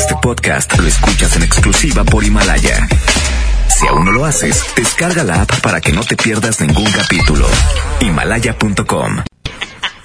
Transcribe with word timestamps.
Este 0.00 0.16
podcast 0.22 0.78
lo 0.78 0.88
escuchas 0.88 1.36
en 1.36 1.42
exclusiva 1.42 2.04
por 2.04 2.24
Himalaya. 2.24 2.88
Si 3.68 3.86
aún 3.86 4.06
no 4.06 4.12
lo 4.12 4.24
haces, 4.24 4.64
descarga 4.74 5.22
la 5.24 5.42
app 5.42 5.60
para 5.60 5.82
que 5.82 5.92
no 5.92 6.02
te 6.02 6.16
pierdas 6.16 6.58
ningún 6.62 6.90
capítulo. 6.90 7.46
Himalaya.com 8.00 9.24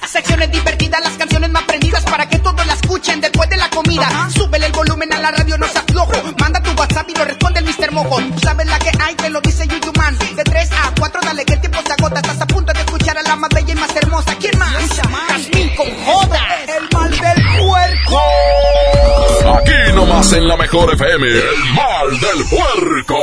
Secciones 0.06 0.52
divertidas, 0.52 1.02
las 1.02 1.14
canciones 1.14 1.50
más 1.50 1.64
prendidas 1.64 2.04
para 2.04 2.28
que 2.28 2.40
todos 2.40 2.68
la 2.68 2.74
escuchen 2.74 3.22
después 3.22 3.50
de 3.50 3.56
la 3.56 3.70
comida. 3.70 4.30
Súbele 4.36 4.66
el 4.66 4.74
volumen 4.74 5.14
a 5.14 5.20
la 5.20 5.32
radio, 5.32 5.58
no 5.58 5.68
se 5.70 5.80
aflojo. 5.80 6.12
Manda 6.40 6.62
tu 6.62 6.72
WhatsApp 6.72 7.10
y 7.10 7.16
lo 7.16 7.24
responde 7.24 7.62
el 7.62 7.66
Mr. 7.66 7.92
Mojo. 7.94 8.20
Sabes 8.44 8.68
la 8.68 8.78
que 8.80 8.92
hay, 9.02 9.16
te 9.16 9.30
lo 9.30 9.40
dice 9.40 9.66
Yuyu 9.66 9.94
Man. 9.98 10.18
De 10.36 10.44
3 10.44 10.70
a 10.74 10.94
4, 11.00 11.22
dale 11.24 11.46
que 11.46 11.54
el 11.54 11.62
tiempo 11.62 11.80
se 11.88 11.94
agota. 11.94 12.20
Estás 12.20 12.42
a 12.42 12.48
punto 12.48 12.74
de 12.74 12.80
escuchar 12.80 13.18
a 13.18 13.24
la 13.24 13.38
más 13.38 13.50
bella 13.50 13.72
y 13.72 13.76
más 13.76 13.96
hermosa. 13.96 14.36
¿Quién 14.42 14.60
más? 14.60 14.74
Jasmine 15.30 15.76
con 15.78 15.88
joda. 16.04 16.42
El 16.68 16.90
mal 16.92 17.12
del 17.12 17.44
puerco. 17.60 18.22
Aquí 19.66 19.94
nomás 19.96 20.32
en 20.34 20.48
la 20.48 20.56
mejor 20.58 20.94
FM, 20.94 21.28
el 21.28 21.74
mal 21.74 22.20
del 22.20 22.46
puerco. 22.46 23.18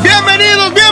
Bienvenidos, 0.00 0.72
bienvenidos, 0.72 0.83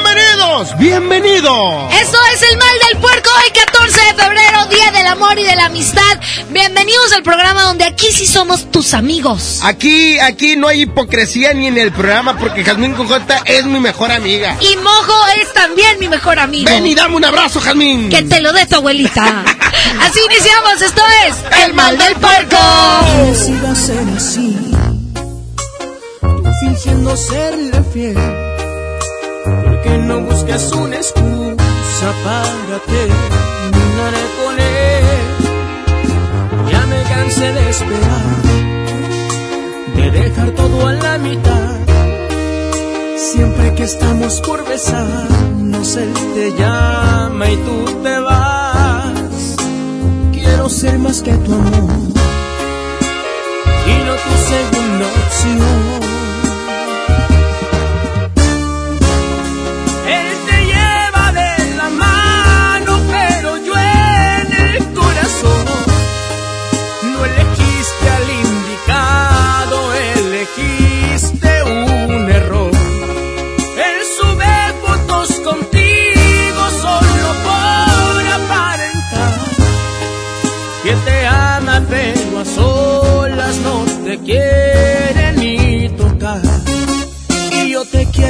bienvenidos. 0.79 1.93
Esto 2.01 2.19
es 2.35 2.43
el 2.43 2.57
mal 2.57 2.79
del 2.89 3.01
puerco 3.01 3.31
hoy 3.37 3.51
14 3.53 4.01
de 4.01 4.23
febrero, 4.23 4.67
Día 4.67 4.91
del 4.93 5.07
Amor 5.09 5.39
y 5.39 5.45
de 5.45 5.57
la 5.57 5.67
Amistad. 5.67 6.21
Bienvenidos 6.51 7.13
al 7.13 7.23
programa 7.23 7.63
donde 7.63 7.85
aquí 7.85 8.13
sí 8.13 8.27
somos 8.27 8.71
tus 8.71 8.95
amigos. 8.95 9.61
Aquí, 9.65 10.19
aquí 10.21 10.57
no 10.57 10.69
hay 10.69 10.83
hipocresía 10.83 11.53
ni 11.53 11.67
en 11.67 11.79
el 11.79 11.91
programa 11.91 12.39
porque 12.39 12.63
Jazmín 12.63 12.95
Cojota 12.95 13.43
es 13.45 13.65
mi 13.65 13.81
mejor 13.81 14.13
amiga. 14.13 14.57
Y 14.61 14.77
Mojo 14.77 15.27
es 15.41 15.53
también 15.53 15.99
mi 15.99 16.09
mejor 16.09 16.39
amigo. 16.39 16.71
Ven 16.71 16.87
y 16.87 16.95
dame 16.95 17.17
un 17.17 17.25
abrazo, 17.25 17.61
Jazmín. 17.61 18.09
Que 18.09 18.23
te 18.23 18.41
lo 18.41 18.53
dé 18.53 18.65
tu 18.67 18.77
abuelita. 18.77 19.45
así 20.01 20.21
iniciamos, 20.31 20.81
esto 20.81 21.03
es 21.27 21.65
El 21.65 21.75
mal 21.75 21.99
del 21.99 22.15
puerco. 22.15 22.57
Ser 23.35 24.09
así, 24.17 24.57
tú 26.21 26.45
fingiendo 26.61 27.17
serle 27.17 27.83
fiel, 27.93 28.17
buscas 30.23 30.73
una 30.73 30.97
excusa 30.97 32.09
para 32.25 32.79
terminar 32.87 34.15
con 34.39 34.55
él. 34.59 35.05
Ya 36.71 36.87
me 36.87 37.03
cansé 37.03 37.53
de 37.53 37.71
esperar, 37.71 38.37
de 39.97 40.11
dejar 40.11 40.51
todo 40.53 40.87
a 40.87 40.93
la 40.93 41.19
mitad. 41.19 41.77
Siempre 43.17 43.75
que 43.75 43.85
estamos 43.85 44.41
por 44.41 44.67
besarnos, 44.69 45.97
él 45.97 46.13
te 46.35 46.53
llama 46.59 47.51
y 47.51 47.57
tú 47.57 47.85
te 48.03 48.19
vas. 48.19 49.57
Quiero 50.33 50.69
ser 50.69 50.99
más 50.99 51.23
que 51.23 51.33
tu 51.33 51.53
amor 51.53 51.91
y 53.87 53.95
no 54.07 54.15
tu 54.25 54.33
segunda 54.51 55.07
opción. 55.25 55.92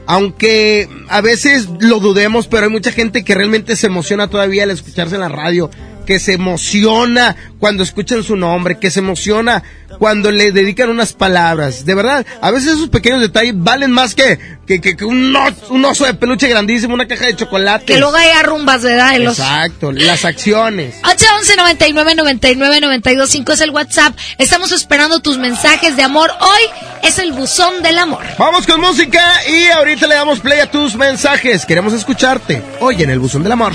aunque 0.07 0.89
a 1.09 1.21
veces 1.21 1.69
lo 1.81 2.01
dudemos, 2.01 2.49
pero 2.49 2.65
hay 2.65 2.71
mucha 2.71 2.93
gente 2.93 3.25
que 3.25 3.35
realmente 3.35 3.77
se 3.77 3.87
emociona 3.87 4.29
todavía 4.29 4.65
al 4.65 4.71
escucharse 4.71 5.15
en 5.15 5.21
la 5.23 5.29
radio 5.29 5.71
que 6.05 6.19
se 6.19 6.35
emociona 6.35 7.37
cuando 7.59 7.83
escuchan 7.83 8.23
su 8.23 8.37
nombre, 8.37 8.79
que 8.79 8.91
se 8.91 9.01
emociona 9.01 9.63
cuando 9.99 10.33
le 10.33 10.53
dedican 10.53 10.91
unas 10.91 11.13
palabras. 11.13 11.85
De 11.85 11.95
verdad, 11.95 12.27
a 12.41 12.51
veces 12.51 12.73
esos 12.73 12.89
pequeños 12.89 13.21
detalles 13.21 13.55
valen 13.57 13.91
más 13.91 14.15
que, 14.15 14.39
que, 14.67 14.81
que, 14.81 15.05
un, 15.05 15.35
oso, 15.37 16.05
de 16.05 16.15
peluche 16.15 16.49
grandísimo, 16.49 16.95
una 16.95 17.07
caja 17.07 17.27
de 17.27 17.37
chocolate. 17.37 17.85
Que 17.85 17.99
luego 17.99 18.17
hay 18.17 18.31
arrumbas, 18.31 18.83
¿verdad? 18.83 19.17
Exacto, 19.17 19.93
las 19.93 20.25
acciones. 20.25 20.97
811 21.05 21.57
99 21.57 22.15
99 22.17 22.81
925 22.81 23.53
es 23.53 23.61
el 23.61 23.71
WhatsApp. 23.71 24.17
Estamos 24.39 24.73
esperando 24.73 25.21
tus 25.21 25.39
mensajes 25.39 25.97
de 25.97 26.03
amor. 26.03 26.31
Hoy 26.41 26.63
es 27.03 27.19
el 27.19 27.33
buzón 27.33 27.83
del 27.83 27.99
amor. 27.99 28.25
Vamos 28.39 28.67
con 28.67 28.81
música 28.81 29.23
y 29.49 29.67
ahorita 29.67 30.07
le 30.07 30.15
damos 30.15 30.41
play 30.41 30.61
a 30.61 30.71
tus 30.71 30.95
mensajes. 30.95 31.67
Queremos 31.67 31.93
escucharte 31.93 32.63
hoy 32.81 33.03
en 33.03 33.11
el 33.11 33.19
buzón 33.19 33.43
del 33.43 33.53
amor 33.53 33.73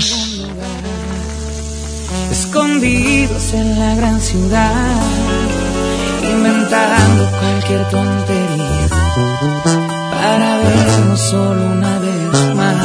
escondidos 2.30 3.54
en 3.54 3.78
la 3.78 3.94
gran 3.94 4.20
ciudad, 4.20 5.02
inventando 6.22 7.30
cualquier 7.38 7.88
tontería 7.90 8.88
para 10.10 10.58
vernos 10.58 11.20
solo 11.20 11.62
una 11.76 11.98
vez 11.98 12.54
más. 12.54 12.76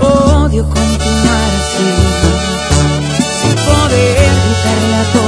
Odio 0.00 0.64
continuar 0.68 1.50
así, 1.60 1.90
sin 3.40 3.54
poder 3.68 4.30
gritarle 4.44 4.94
a 4.94 5.04
todo 5.12 5.27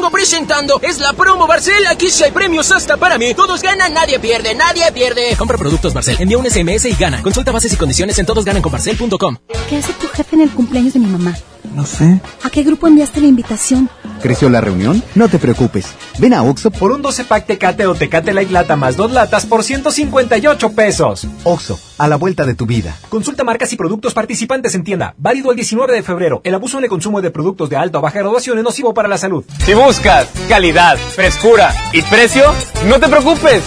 vengo 0.00 0.10
presentando 0.10 0.80
es 0.82 0.98
la 0.98 1.12
promo 1.12 1.46
Barcel. 1.46 1.86
Aquí 1.86 2.08
sí 2.08 2.24
hay 2.24 2.30
premios 2.30 2.72
hasta 2.72 2.96
para 2.96 3.18
mí. 3.18 3.34
Todos 3.34 3.60
ganan, 3.60 3.92
nadie 3.92 4.18
pierde, 4.18 4.54
nadie 4.54 4.90
pierde. 4.92 5.36
Compra 5.36 5.58
productos 5.58 5.92
Barcel, 5.92 6.16
envía 6.18 6.38
un 6.38 6.48
SMS 6.48 6.86
y 6.86 6.94
gana. 6.94 7.22
Consulta 7.22 7.52
bases 7.52 7.74
y 7.74 7.76
condiciones 7.76 8.18
en 8.18 8.24
todosgananconbarcel.com. 8.24 9.36
¿Qué 9.68 9.76
hace 9.76 9.92
tu 9.92 10.08
jefe 10.08 10.36
en 10.36 10.42
el 10.42 10.50
cumpleaños 10.52 10.94
de 10.94 11.00
mi 11.00 11.06
mamá? 11.06 11.36
No 11.74 11.84
sé. 11.84 12.20
¿A 12.42 12.50
qué 12.50 12.62
grupo 12.62 12.86
enviaste 12.86 13.20
la 13.20 13.26
invitación? 13.26 13.90
¿Creció 14.22 14.50
la 14.50 14.60
reunión? 14.60 15.02
No 15.14 15.28
te 15.28 15.38
preocupes. 15.38 15.94
Ven 16.18 16.34
a 16.34 16.42
Oxo 16.42 16.70
por 16.70 16.92
un 16.92 17.00
12 17.00 17.24
pack 17.24 17.46
Tecate 17.46 17.86
o 17.86 17.94
Tecate 17.94 18.34
Light 18.34 18.50
Lata 18.50 18.76
más 18.76 18.96
dos 18.96 19.12
latas 19.12 19.46
por 19.46 19.62
158 19.62 20.72
pesos. 20.72 21.26
Oxo, 21.44 21.78
a 21.96 22.08
la 22.08 22.16
vuelta 22.16 22.44
de 22.44 22.54
tu 22.54 22.66
vida. 22.66 22.96
Consulta 23.08 23.44
marcas 23.44 23.72
y 23.72 23.76
productos 23.76 24.12
participantes 24.12 24.74
en 24.74 24.84
tienda. 24.84 25.14
Válido 25.16 25.50
el 25.50 25.56
19 25.56 25.94
de 25.94 26.02
febrero. 26.02 26.40
El 26.44 26.54
abuso 26.54 26.78
en 26.78 26.84
el 26.84 26.90
consumo 26.90 27.22
de 27.22 27.30
productos 27.30 27.70
de 27.70 27.76
alta 27.76 27.98
o 27.98 28.02
baja 28.02 28.18
graduación 28.18 28.58
es 28.58 28.64
nocivo 28.64 28.92
para 28.92 29.08
la 29.08 29.16
salud. 29.16 29.44
Si 29.64 29.72
buscas 29.90 30.28
calidad, 30.48 30.96
frescura 30.96 31.74
y 31.92 32.00
precio, 32.02 32.44
no 32.86 33.00
te 33.00 33.08
preocupes. 33.08 33.60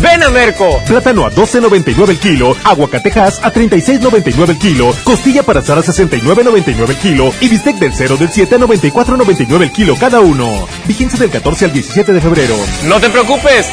Ven 0.00 0.22
a 0.22 0.30
Merco. 0.30 0.80
Plátano 0.86 1.26
a 1.26 1.30
12.99 1.30 2.08
el 2.08 2.18
kilo, 2.18 2.56
aguacatejas 2.64 3.44
a 3.44 3.52
36.99 3.52 4.48
el 4.48 4.58
kilo, 4.58 4.94
costilla 5.04 5.42
para 5.42 5.60
asar 5.60 5.76
a 5.76 5.82
69.99 5.82 6.88
el 6.88 6.96
kilo 6.96 7.30
y 7.42 7.48
bistec 7.48 7.76
del 7.76 7.92
0 7.92 8.16
del 8.16 8.30
7 8.30 8.54
a 8.54 8.58
94.99 8.58 9.62
el 9.62 9.70
kilo 9.70 9.96
cada 9.96 10.20
uno. 10.20 10.66
Vigencia 10.86 11.18
del 11.18 11.28
14 11.28 11.66
al 11.66 11.72
17 11.74 12.10
de 12.10 12.20
febrero. 12.22 12.56
No 12.84 12.98
te 12.98 13.10
preocupes. 13.10 13.66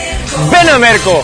Ven 0.51 0.67
a 0.67 0.79
Merco. 0.79 1.23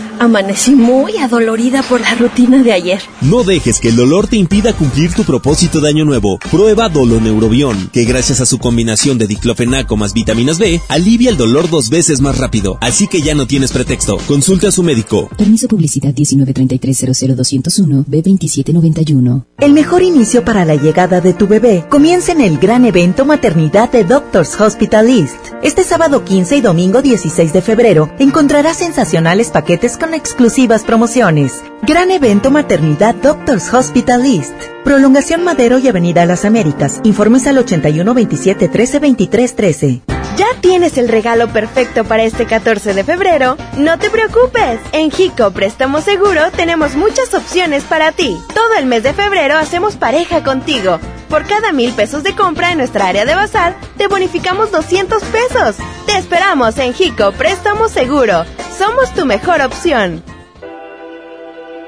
Amanecí 0.21 0.75
muy 0.75 1.17
adolorida 1.17 1.81
por 1.81 1.99
la 1.99 2.13
rutina 2.13 2.61
de 2.61 2.71
ayer. 2.71 3.01
No 3.21 3.41
dejes 3.43 3.79
que 3.79 3.89
el 3.89 3.95
dolor 3.95 4.27
te 4.27 4.37
impida 4.37 4.71
cumplir 4.71 5.11
tu 5.15 5.23
propósito 5.23 5.81
de 5.81 5.89
año 5.89 6.05
nuevo. 6.05 6.37
Prueba 6.51 6.89
Doloneurobión, 6.89 7.89
que 7.91 8.03
gracias 8.03 8.39
a 8.39 8.45
su 8.45 8.59
combinación 8.59 9.17
de 9.17 9.25
diclofenaco 9.25 9.97
más 9.97 10.13
vitaminas 10.13 10.59
B, 10.59 10.79
alivia 10.89 11.31
el 11.31 11.37
dolor 11.37 11.71
dos 11.71 11.89
veces 11.89 12.21
más 12.21 12.37
rápido. 12.37 12.77
Así 12.81 13.07
que 13.07 13.23
ya 13.23 13.33
no 13.33 13.47
tienes 13.47 13.71
pretexto. 13.71 14.19
Consulta 14.27 14.67
a 14.67 14.71
su 14.71 14.83
médico. 14.83 15.27
Permiso 15.39 15.67
publicidad 15.67 16.13
193300201 16.13 18.05
B2791. 18.05 19.45
El 19.57 19.73
mejor 19.73 20.03
inicio 20.03 20.45
para 20.45 20.65
la 20.65 20.75
llegada 20.75 21.19
de 21.19 21.33
tu 21.33 21.47
bebé 21.47 21.83
comienza 21.89 22.31
en 22.31 22.41
el 22.41 22.59
gran 22.59 22.85
evento 22.85 23.25
Maternidad 23.25 23.91
de 23.91 24.03
Doctors 24.03 24.61
Hospital 24.61 25.09
East. 25.09 25.47
Este 25.63 25.83
sábado 25.83 26.23
15 26.23 26.57
y 26.57 26.61
domingo 26.61 27.01
16 27.01 27.53
de 27.53 27.61
febrero 27.63 28.11
encontrarás 28.19 28.77
sensacionales 28.77 29.49
paquetes 29.49 29.97
con 29.97 30.10
exclusivas 30.13 30.83
promociones. 30.83 31.63
Gran 31.83 32.11
evento 32.11 32.51
Maternidad 32.51 33.15
Doctors 33.15 33.73
Hospital 33.73 34.25
East. 34.25 34.53
Prolongación 34.83 35.43
Madero 35.43 35.79
y 35.79 35.87
Avenida 35.87 36.25
Las 36.25 36.45
Américas. 36.45 37.01
Informes 37.03 37.47
al 37.47 37.57
81 37.57 38.13
27 38.13 38.67
13 38.67 38.99
23 38.99 39.55
13. 39.55 40.01
¿Ya 40.37 40.47
tienes 40.61 40.97
el 40.97 41.09
regalo 41.09 41.49
perfecto 41.49 42.05
para 42.05 42.23
este 42.23 42.45
14 42.45 42.93
de 42.93 43.03
febrero? 43.03 43.57
No 43.77 43.99
te 43.99 44.09
preocupes. 44.09 44.79
En 44.93 45.11
Jico 45.11 45.51
Préstamo 45.51 45.99
Seguro 46.01 46.51
tenemos 46.55 46.95
muchas 46.95 47.33
opciones 47.33 47.83
para 47.83 48.11
ti. 48.13 48.39
Todo 48.53 48.75
el 48.77 48.85
mes 48.85 49.03
de 49.03 49.13
febrero 49.13 49.57
hacemos 49.57 49.97
pareja 49.97 50.41
contigo. 50.43 50.99
Por 51.29 51.45
cada 51.47 51.73
mil 51.73 51.91
pesos 51.91 52.23
de 52.23 52.33
compra 52.33 52.71
en 52.71 52.77
nuestra 52.77 53.07
área 53.07 53.25
de 53.25 53.35
bazar, 53.35 53.75
te 53.97 54.07
bonificamos 54.07 54.71
200 54.71 55.21
pesos. 55.23 55.75
Te 56.05 56.17
esperamos 56.17 56.77
en 56.77 56.93
Jico 56.93 57.33
Préstamo 57.33 57.89
Seguro. 57.89 58.45
Somos 58.77 59.13
tu 59.13 59.25
mejor 59.25 59.61
opción. 59.61 60.23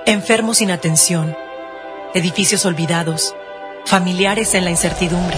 Enfermos 0.06 0.58
sin 0.58 0.70
atención, 0.70 1.36
edificios 2.14 2.66
olvidados, 2.66 3.34
familiares 3.86 4.54
en 4.54 4.66
la 4.66 4.70
incertidumbre. 4.70 5.38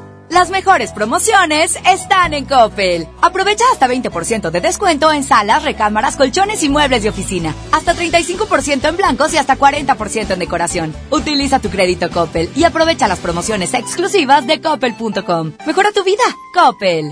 Las 0.31 0.49
mejores 0.49 0.93
promociones 0.93 1.77
están 1.85 2.33
en 2.33 2.45
Coppel. 2.45 3.05
Aprovecha 3.21 3.65
hasta 3.73 3.89
20% 3.89 4.49
de 4.49 4.61
descuento 4.61 5.11
en 5.11 5.25
salas, 5.25 5.63
recámaras, 5.63 6.15
colchones 6.15 6.63
y 6.63 6.69
muebles 6.69 7.03
de 7.03 7.09
oficina. 7.09 7.53
Hasta 7.73 7.93
35% 7.93 8.87
en 8.87 8.95
blancos 8.95 9.33
y 9.33 9.37
hasta 9.37 9.57
40% 9.57 10.31
en 10.31 10.39
decoración. 10.39 10.95
Utiliza 11.09 11.59
tu 11.59 11.69
crédito 11.69 12.09
Coppel 12.09 12.49
y 12.55 12.63
aprovecha 12.63 13.09
las 13.09 13.19
promociones 13.19 13.73
exclusivas 13.73 14.47
de 14.47 14.61
coppel.com. 14.61 15.51
Mejora 15.67 15.91
tu 15.91 16.05
vida. 16.05 16.23
Coppel. 16.53 17.11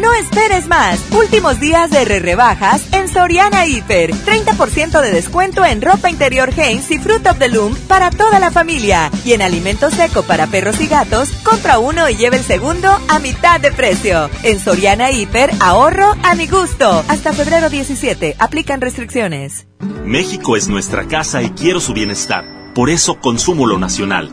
No 0.00 0.14
esperes 0.14 0.68
más. 0.68 1.00
Últimos 1.10 1.58
días 1.58 1.90
de 1.90 2.04
re 2.04 2.20
rebajas 2.20 2.86
en 2.92 3.08
Soriana 3.08 3.66
Hiper. 3.66 4.12
30% 4.12 5.00
de 5.00 5.10
descuento 5.10 5.64
en 5.64 5.82
ropa 5.82 6.08
interior 6.08 6.50
Hanes 6.56 6.88
y 6.92 6.98
Fruit 6.98 7.26
of 7.26 7.38
the 7.38 7.48
Loom 7.48 7.74
para 7.88 8.10
toda 8.10 8.38
la 8.38 8.52
familia. 8.52 9.10
Y 9.24 9.32
en 9.32 9.42
alimento 9.42 9.90
seco 9.90 10.22
para 10.22 10.46
perros 10.46 10.80
y 10.80 10.86
gatos, 10.86 11.30
compra 11.42 11.80
uno 11.80 12.08
y 12.08 12.16
lleve 12.16 12.36
el 12.36 12.44
segundo 12.44 12.88
a 13.08 13.18
mitad 13.18 13.60
de 13.60 13.72
precio. 13.72 14.30
En 14.44 14.60
Soriana 14.60 15.10
Hiper, 15.10 15.50
ahorro 15.58 16.14
a 16.22 16.36
mi 16.36 16.46
gusto. 16.46 17.04
Hasta 17.08 17.32
febrero 17.32 17.68
17. 17.68 18.36
Aplican 18.38 18.80
restricciones. 18.80 19.66
México 20.04 20.56
es 20.56 20.68
nuestra 20.68 21.08
casa 21.08 21.42
y 21.42 21.50
quiero 21.50 21.80
su 21.80 21.92
bienestar. 21.92 22.44
Por 22.72 22.88
eso 22.88 23.18
consumo 23.18 23.66
lo 23.66 23.78
nacional. 23.78 24.30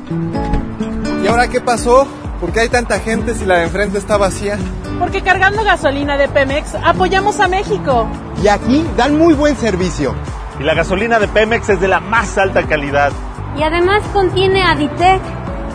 ¿Y 1.24 1.28
ahora 1.28 1.48
qué 1.48 1.60
pasó? 1.60 2.08
¿Por 2.40 2.52
qué 2.52 2.62
hay 2.62 2.70
tanta 2.70 3.00
gente 3.00 3.34
si 3.34 3.46
la 3.46 3.58
de 3.58 3.64
enfrente 3.64 3.98
está 3.98 4.18
vacía? 4.18 4.58
Porque 5.00 5.22
cargando 5.22 5.64
gasolina 5.64 6.18
de 6.18 6.28
Pemex 6.28 6.76
apoyamos 6.76 7.40
a 7.40 7.48
México. 7.48 8.08
Y 8.44 8.48
aquí 8.48 8.86
dan 8.98 9.18
muy 9.18 9.34
buen 9.34 9.56
servicio. 9.56 10.14
Y 10.60 10.64
la 10.64 10.74
gasolina 10.74 11.20
de 11.20 11.28
Pemex 11.28 11.70
es 11.70 11.80
de 11.80 11.88
la 11.88 12.00
más 12.00 12.38
alta 12.38 12.68
calidad. 12.68 13.12
Y 13.58 13.64
además 13.64 14.04
contiene 14.12 14.64
Aditec, 14.64 15.22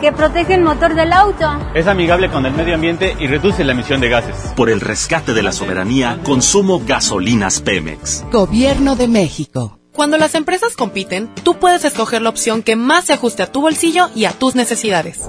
que 0.00 0.12
protege 0.12 0.54
el 0.54 0.62
motor 0.62 0.94
del 0.94 1.12
auto. 1.12 1.50
Es 1.74 1.86
amigable 1.86 2.30
con 2.30 2.44
el 2.44 2.52
medio 2.52 2.74
ambiente 2.74 3.16
y 3.18 3.26
reduce 3.26 3.64
la 3.64 3.72
emisión 3.72 4.00
de 4.00 4.10
gases. 4.10 4.52
Por 4.54 4.68
el 4.68 4.80
rescate 4.80 5.32
de 5.32 5.42
la 5.42 5.52
soberanía, 5.52 6.18
consumo 6.24 6.82
gasolinas 6.86 7.60
Pemex. 7.60 8.24
Gobierno 8.30 8.96
de 8.96 9.08
México. 9.08 9.78
Cuando 9.92 10.18
las 10.18 10.34
empresas 10.34 10.76
compiten, 10.76 11.30
tú 11.42 11.58
puedes 11.58 11.84
escoger 11.84 12.22
la 12.22 12.30
opción 12.30 12.62
que 12.62 12.76
más 12.76 13.06
se 13.06 13.14
ajuste 13.14 13.42
a 13.42 13.50
tu 13.50 13.60
bolsillo 13.60 14.08
y 14.14 14.26
a 14.26 14.32
tus 14.32 14.54
necesidades. 14.54 15.28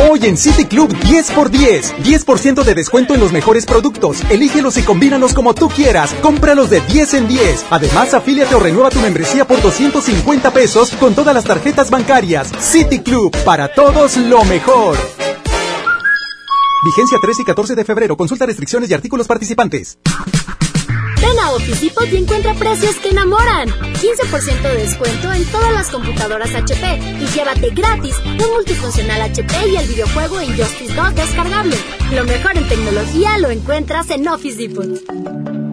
Hoy 0.00 0.20
en 0.26 0.36
City 0.36 0.64
Club 0.64 0.94
10x10. 0.94 1.96
10% 2.04 2.62
de 2.62 2.74
descuento 2.74 3.14
en 3.14 3.20
los 3.20 3.32
mejores 3.32 3.66
productos. 3.66 4.22
Elígelos 4.30 4.76
y 4.76 4.82
combínalos 4.82 5.34
como 5.34 5.54
tú 5.54 5.68
quieras. 5.68 6.14
Cómpralos 6.22 6.70
de 6.70 6.80
10 6.82 7.14
en 7.14 7.26
10. 7.28 7.66
Además, 7.70 8.14
afíliate 8.14 8.54
o 8.54 8.60
renueva 8.60 8.90
tu 8.90 9.00
membresía 9.00 9.44
por 9.44 9.60
250 9.60 10.52
pesos 10.52 10.92
con 10.92 11.16
todas 11.16 11.34
las 11.34 11.44
tarjetas 11.44 11.90
bancarias. 11.90 12.52
City 12.60 13.00
Club. 13.00 13.36
Para 13.44 13.74
todos 13.74 14.16
lo 14.16 14.44
mejor. 14.44 14.96
Vigencia 16.84 17.18
13 17.20 17.42
y 17.42 17.44
14 17.44 17.74
de 17.74 17.84
febrero. 17.84 18.16
Consulta 18.16 18.46
restricciones 18.46 18.88
y 18.90 18.94
artículos 18.94 19.26
participantes. 19.26 19.98
Ven 21.38 21.44
a 21.44 21.52
Office 21.52 21.84
Depot 21.84 22.08
y 22.12 22.16
encuentra 22.16 22.54
precios 22.54 22.96
que 22.96 23.10
enamoran. 23.10 23.68
15% 23.68 24.62
de 24.62 24.76
descuento 24.76 25.32
en 25.32 25.44
todas 25.46 25.72
las 25.72 25.90
computadoras 25.90 26.54
HP 26.54 26.98
y 27.20 27.26
llévate 27.26 27.70
gratis 27.70 28.16
un 28.24 28.50
multifuncional 28.54 29.22
HP 29.22 29.68
y 29.68 29.76
el 29.76 29.86
videojuego 29.86 30.40
Injustice 30.40 30.94
2 30.94 31.14
descargable. 31.14 31.76
Lo 32.12 32.24
mejor 32.24 32.56
en 32.56 32.68
tecnología 32.68 33.38
lo 33.38 33.50
encuentras 33.50 34.10
en 34.10 34.26
Office 34.26 34.56
Depot. 34.56 35.67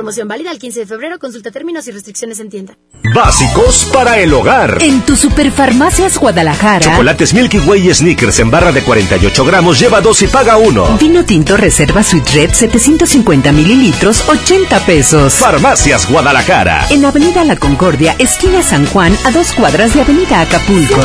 Promoción 0.00 0.28
válida 0.28 0.50
el 0.50 0.58
15 0.58 0.80
de 0.80 0.86
febrero. 0.86 1.18
Consulta 1.18 1.50
términos 1.50 1.86
y 1.86 1.90
restricciones 1.90 2.40
en 2.40 2.48
tienda. 2.48 2.74
Básicos 3.14 3.86
para 3.92 4.18
el 4.18 4.32
hogar. 4.32 4.78
En 4.80 5.02
tu 5.02 5.14
Superfarmacias 5.14 6.16
Guadalajara. 6.16 6.80
Chocolates 6.80 7.34
Milky 7.34 7.58
Way 7.58 7.92
Snickers 7.92 8.38
en 8.38 8.50
barra 8.50 8.72
de 8.72 8.80
48 8.80 9.44
gramos. 9.44 9.78
Lleva 9.78 10.00
dos 10.00 10.22
y 10.22 10.26
paga 10.26 10.56
uno. 10.56 10.96
Vino 10.96 11.22
tinto 11.26 11.54
Reserva 11.58 12.02
Sweet 12.02 12.30
Red 12.30 12.54
750 12.54 13.52
mililitros. 13.52 14.26
80 14.26 14.86
pesos. 14.86 15.34
Farmacias 15.34 16.10
Guadalajara. 16.10 16.86
En 16.88 17.04
Avenida 17.04 17.44
La 17.44 17.56
Concordia, 17.56 18.16
esquina 18.18 18.62
San 18.62 18.86
Juan, 18.86 19.14
a 19.26 19.30
dos 19.32 19.52
cuadras 19.52 19.92
de 19.92 20.00
Avenida 20.00 20.40
Acapulco. 20.40 20.98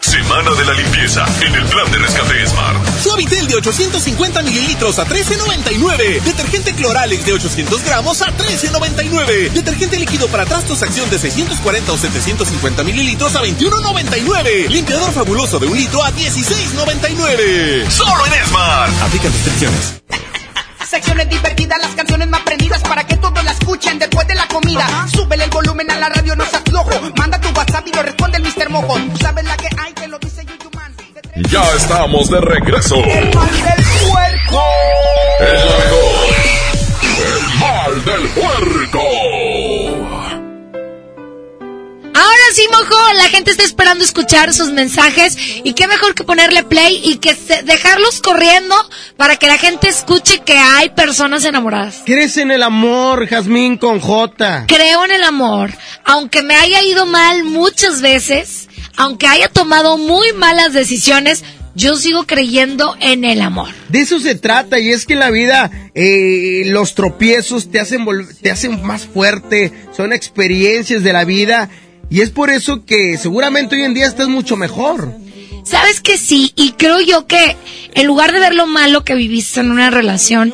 Semana 0.00 0.50
de 0.58 0.64
la 0.64 0.72
limpieza 0.72 1.26
en 1.46 1.54
el 1.54 1.64
plan 1.66 1.92
de 1.92 1.98
rescate 1.98 2.46
Smart. 2.46 2.81
Suavitel 3.12 3.46
de 3.46 3.56
850 3.56 4.40
mililitros 4.40 4.98
a 4.98 5.04
13.99. 5.04 6.22
Detergente 6.22 6.72
Cloralex 6.72 7.26
de 7.26 7.34
800 7.34 7.84
gramos 7.84 8.22
a 8.22 8.28
13.99. 8.34 9.50
Detergente 9.50 9.98
líquido 9.98 10.28
para 10.28 10.46
trastos 10.46 10.82
acción 10.82 11.10
de 11.10 11.18
640 11.18 11.92
o 11.92 11.98
750 11.98 12.82
mililitros 12.84 13.36
a 13.36 13.42
21.99. 13.42 14.66
Limpiador 14.68 15.12
fabuloso 15.12 15.58
de 15.58 15.66
un 15.66 15.76
litro 15.76 16.02
a 16.02 16.10
16.99. 16.10 17.90
Solo 17.90 18.24
en 18.24 18.46
Smart. 18.46 19.02
Aplica 19.02 19.28
restricciones. 19.28 20.00
Secciones 20.88 21.28
divertidas, 21.28 21.82
las 21.82 21.94
canciones 21.94 22.28
más 22.28 22.40
prendidas 22.40 22.80
para 22.80 23.06
que 23.06 23.18
todos 23.18 23.44
la 23.44 23.50
escuchen 23.50 23.98
después 23.98 24.26
de 24.26 24.36
la 24.36 24.48
comida. 24.48 25.06
Súbele 25.14 25.44
el 25.44 25.50
volumen 25.50 25.90
a 25.90 25.98
la 25.98 26.08
radio, 26.08 26.34
no 26.34 26.46
se 26.46 26.56
aflojo. 26.56 26.90
Manda 27.18 27.38
tu 27.38 27.50
WhatsApp 27.50 27.86
y 27.88 27.92
lo 27.92 28.02
responde 28.02 28.38
el 28.38 28.44
Mr. 28.44 28.70
Mojo. 28.70 28.96
Tú 29.12 29.18
sabes 29.18 29.44
la 29.44 29.56
que 29.58 29.68
hay, 29.78 29.92
que 29.92 30.08
lo 30.08 30.18
dice 30.18 30.46
Yuyuman. 30.46 30.61
Ya 31.34 31.62
estamos 31.76 32.28
de 32.30 32.40
regreso. 32.40 32.96
El 32.96 33.34
mal 33.34 33.50
del 33.50 33.84
puerco. 34.10 34.62
El 35.40 35.64
mejor. 35.64 36.34
El 37.26 37.58
mal 37.58 38.04
del 38.04 38.28
puerco. 38.28 39.02
Ahora 42.14 42.42
sí, 42.54 42.66
mojo, 42.70 43.12
la 43.14 43.24
gente 43.30 43.50
está 43.50 43.62
esperando 43.64 44.04
escuchar 44.04 44.52
sus 44.52 44.68
mensajes 44.72 45.34
y 45.64 45.72
qué 45.72 45.88
mejor 45.88 46.14
que 46.14 46.24
ponerle 46.24 46.62
play 46.64 47.00
y 47.02 47.16
que 47.16 47.34
se- 47.34 47.62
dejarlos 47.62 48.20
corriendo 48.20 48.74
para 49.16 49.36
que 49.36 49.46
la 49.46 49.56
gente 49.56 49.88
escuche 49.88 50.40
que 50.40 50.56
hay 50.58 50.90
personas 50.90 51.44
enamoradas. 51.46 52.02
¿Crees 52.04 52.36
en 52.36 52.50
el 52.50 52.62
amor, 52.62 53.26
Jazmín 53.26 53.78
con 53.78 54.00
J? 54.00 54.66
Creo 54.68 55.04
en 55.06 55.12
el 55.12 55.24
amor, 55.24 55.70
aunque 56.04 56.42
me 56.42 56.54
haya 56.54 56.82
ido 56.82 57.06
mal 57.06 57.44
muchas 57.44 58.02
veces, 58.02 58.68
aunque 58.96 59.26
haya 59.26 59.48
tomado 59.48 59.98
muy 59.98 60.32
malas 60.32 60.72
decisiones, 60.72 61.44
yo 61.74 61.96
sigo 61.96 62.24
creyendo 62.26 62.96
en 63.00 63.24
el 63.24 63.40
amor. 63.40 63.68
De 63.88 64.00
eso 64.00 64.20
se 64.20 64.34
trata 64.34 64.78
y 64.78 64.90
es 64.90 65.06
que 65.06 65.14
en 65.14 65.20
la 65.20 65.30
vida 65.30 65.70
eh, 65.94 66.64
los 66.66 66.94
tropiezos 66.94 67.70
te 67.70 67.80
hacen, 67.80 68.06
te 68.42 68.50
hacen 68.50 68.82
más 68.84 69.06
fuerte, 69.06 69.72
son 69.96 70.12
experiencias 70.12 71.02
de 71.02 71.12
la 71.12 71.24
vida 71.24 71.70
y 72.10 72.20
es 72.20 72.30
por 72.30 72.50
eso 72.50 72.84
que 72.84 73.16
seguramente 73.16 73.76
hoy 73.76 73.82
en 73.82 73.94
día 73.94 74.06
estás 74.06 74.28
mucho 74.28 74.56
mejor. 74.56 75.14
Sabes 75.64 76.00
que 76.00 76.18
sí, 76.18 76.52
y 76.56 76.72
creo 76.72 77.00
yo 77.00 77.26
que 77.26 77.56
en 77.94 78.06
lugar 78.06 78.32
de 78.32 78.40
ver 78.40 78.54
lo 78.54 78.66
malo 78.66 79.04
que 79.04 79.14
viviste 79.14 79.60
en 79.60 79.70
una 79.70 79.90
relación, 79.90 80.52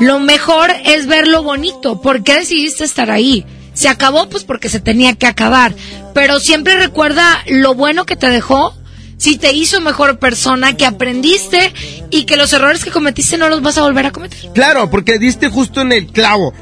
lo 0.00 0.18
mejor 0.18 0.70
es 0.84 1.06
ver 1.06 1.28
lo 1.28 1.42
bonito. 1.42 2.02
¿Por 2.02 2.22
qué 2.22 2.34
decidiste 2.34 2.84
estar 2.84 3.10
ahí? 3.10 3.46
Se 3.80 3.88
acabó 3.88 4.28
pues 4.28 4.44
porque 4.44 4.68
se 4.68 4.78
tenía 4.78 5.14
que 5.14 5.26
acabar, 5.26 5.74
pero 6.12 6.38
siempre 6.38 6.76
recuerda 6.76 7.42
lo 7.46 7.72
bueno 7.72 8.04
que 8.04 8.14
te 8.14 8.28
dejó, 8.28 8.74
si 9.16 9.38
te 9.38 9.54
hizo 9.54 9.80
mejor 9.80 10.18
persona, 10.18 10.76
que 10.76 10.84
aprendiste 10.84 11.72
y 12.10 12.26
que 12.26 12.36
los 12.36 12.52
errores 12.52 12.84
que 12.84 12.90
cometiste 12.90 13.38
no 13.38 13.48
los 13.48 13.62
vas 13.62 13.78
a 13.78 13.82
volver 13.82 14.04
a 14.04 14.10
cometer. 14.10 14.52
Claro, 14.52 14.90
porque 14.90 15.18
diste 15.18 15.48
justo 15.48 15.80
en 15.80 15.92
el 15.92 16.08
clavo. 16.08 16.52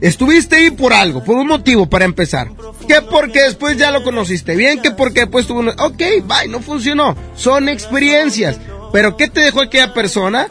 Estuviste 0.00 0.54
ahí 0.54 0.70
por 0.70 0.92
algo, 0.92 1.24
por 1.24 1.34
un 1.34 1.48
motivo 1.48 1.90
para 1.90 2.04
empezar. 2.04 2.48
Que 2.86 3.02
porque 3.02 3.42
después 3.42 3.76
ya 3.76 3.90
lo 3.90 4.04
conociste 4.04 4.54
bien, 4.54 4.80
que 4.80 4.92
porque 4.92 5.22
después 5.22 5.48
tuvo 5.48 5.58
un... 5.58 5.70
Ok, 5.70 5.98
bye, 6.26 6.46
no 6.48 6.60
funcionó. 6.60 7.16
Son 7.34 7.68
experiencias. 7.68 8.60
Pero 8.92 9.16
¿qué 9.16 9.26
te 9.26 9.40
dejó 9.40 9.62
aquella 9.62 9.92
persona? 9.92 10.46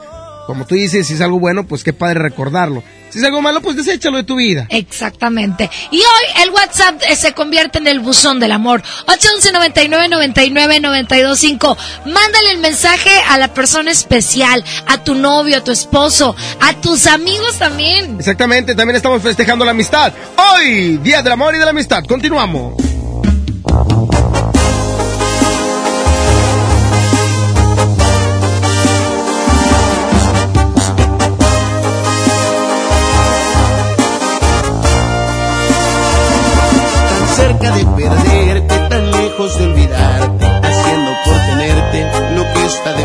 Como 0.48 0.66
tú 0.66 0.76
dices, 0.76 1.06
si 1.06 1.14
es 1.14 1.20
algo 1.20 1.42
bueno, 1.42 1.68
pues 1.68 1.84
qué 1.84 1.92
padre 1.92 2.20
recordarlo. 2.20 2.82
Si 3.10 3.20
es 3.20 3.26
algo 3.26 3.42
malo, 3.42 3.62
pues 3.62 3.76
deséchalo 3.76 4.16
de 4.16 4.24
tu 4.24 4.38
vida. 4.38 4.66
Exactamente. 4.70 5.70
Y 5.92 5.98
hoy 5.98 6.44
el 6.44 6.52
WhatsApp 6.52 7.02
eh, 7.10 7.18
se 7.18 7.34
convierte 7.34 7.80
en 7.80 7.88
el 7.88 8.00
buzón 8.00 8.40
del 8.40 8.54
amor. 8.54 8.82
811 9.08 9.52
99 9.52 10.08
99 10.08 10.80
925. 10.80 11.78
Mándale 12.06 12.52
el 12.52 12.60
mensaje 12.60 13.12
a 13.28 13.38
la 13.38 13.54
persona 13.54 13.92
especial, 13.92 14.64
a 14.88 15.04
tu 15.04 15.16
novio, 15.16 15.58
a 15.58 15.64
tu 15.66 15.72
esposo, 15.72 16.34
a 16.62 16.74
tus 16.76 17.08
amigos 17.08 17.58
también. 17.60 18.16
Exactamente, 18.18 18.74
también 18.74 18.96
estamos 18.96 19.22
festejando 19.22 19.66
la 19.66 19.72
amistad. 19.72 20.14
Hoy, 20.54 20.98
Día 21.04 21.22
del 21.22 21.34
Amor 21.34 21.56
y 21.56 21.60
de 21.60 21.66
la 21.66 21.72
Amistad. 21.72 22.06
Continuamos. 22.06 22.87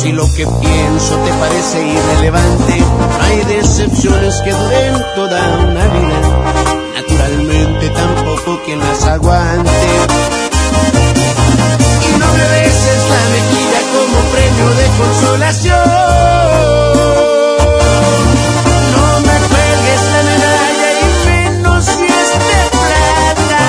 Si 0.00 0.12
lo 0.12 0.24
que 0.32 0.46
pienso 0.46 1.14
te 1.18 1.30
parece 1.34 1.86
irrelevante, 1.86 2.82
hay 3.20 3.44
decepciones 3.54 4.40
que 4.40 4.50
duren 4.50 4.94
toda 5.14 5.46
una 5.58 5.84
vida. 5.88 6.20
Naturalmente 6.94 7.90
tampoco 7.90 8.62
quien 8.64 8.78
las 8.80 9.04
aguante. 9.04 9.70
Y 12.08 12.12
no 12.18 12.32
me 12.32 12.48
beses 12.48 13.02
la 13.12 13.22
mejilla 13.36 13.80
como 13.92 14.16
premio 14.32 14.68
de 14.80 14.86
consolación. 14.96 15.88
No 18.96 19.06
me 19.20 19.36
cuelgues 19.50 20.02
la 20.14 20.22
medalla 20.30 20.88
y 20.96 21.04
menos 21.28 21.84
si 21.84 22.06
es 22.06 22.30
plata. 22.80 23.64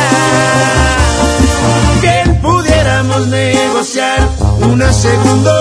Bien 2.01 2.27
pudiéramos 2.41 3.27
negociar 3.27 4.19
una 4.61 4.93
segunda 4.93 5.60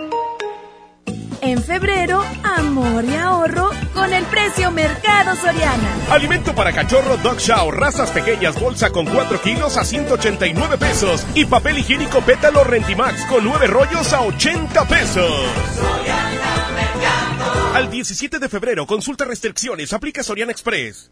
En 1.41 1.63
febrero, 1.63 2.23
amor 2.43 3.03
y 3.03 3.15
ahorro 3.15 3.71
con 3.95 4.13
el 4.13 4.23
precio 4.25 4.69
Mercado 4.69 5.35
Soriana. 5.35 5.97
Alimento 6.11 6.53
para 6.53 6.71
cachorro 6.71 7.17
Dog 7.17 7.37
Chow, 7.37 7.71
razas 7.71 8.11
pequeñas, 8.11 8.59
bolsa 8.59 8.91
con 8.91 9.07
4 9.07 9.41
kilos 9.41 9.75
a 9.75 9.83
189 9.83 10.77
pesos. 10.77 11.25
Y 11.33 11.45
papel 11.45 11.79
higiénico 11.79 12.21
pétalo 12.21 12.63
Rentimax 12.63 13.25
con 13.25 13.43
9 13.43 13.67
rollos 13.67 14.13
a 14.13 14.21
80 14.21 14.85
pesos. 14.87 15.31
Al 17.73 17.89
17 17.89 18.37
de 18.37 18.49
febrero, 18.49 18.85
consulta 18.85 19.25
restricciones, 19.25 19.93
aplica 19.93 20.21
Soriana 20.21 20.51
Express. 20.51 21.11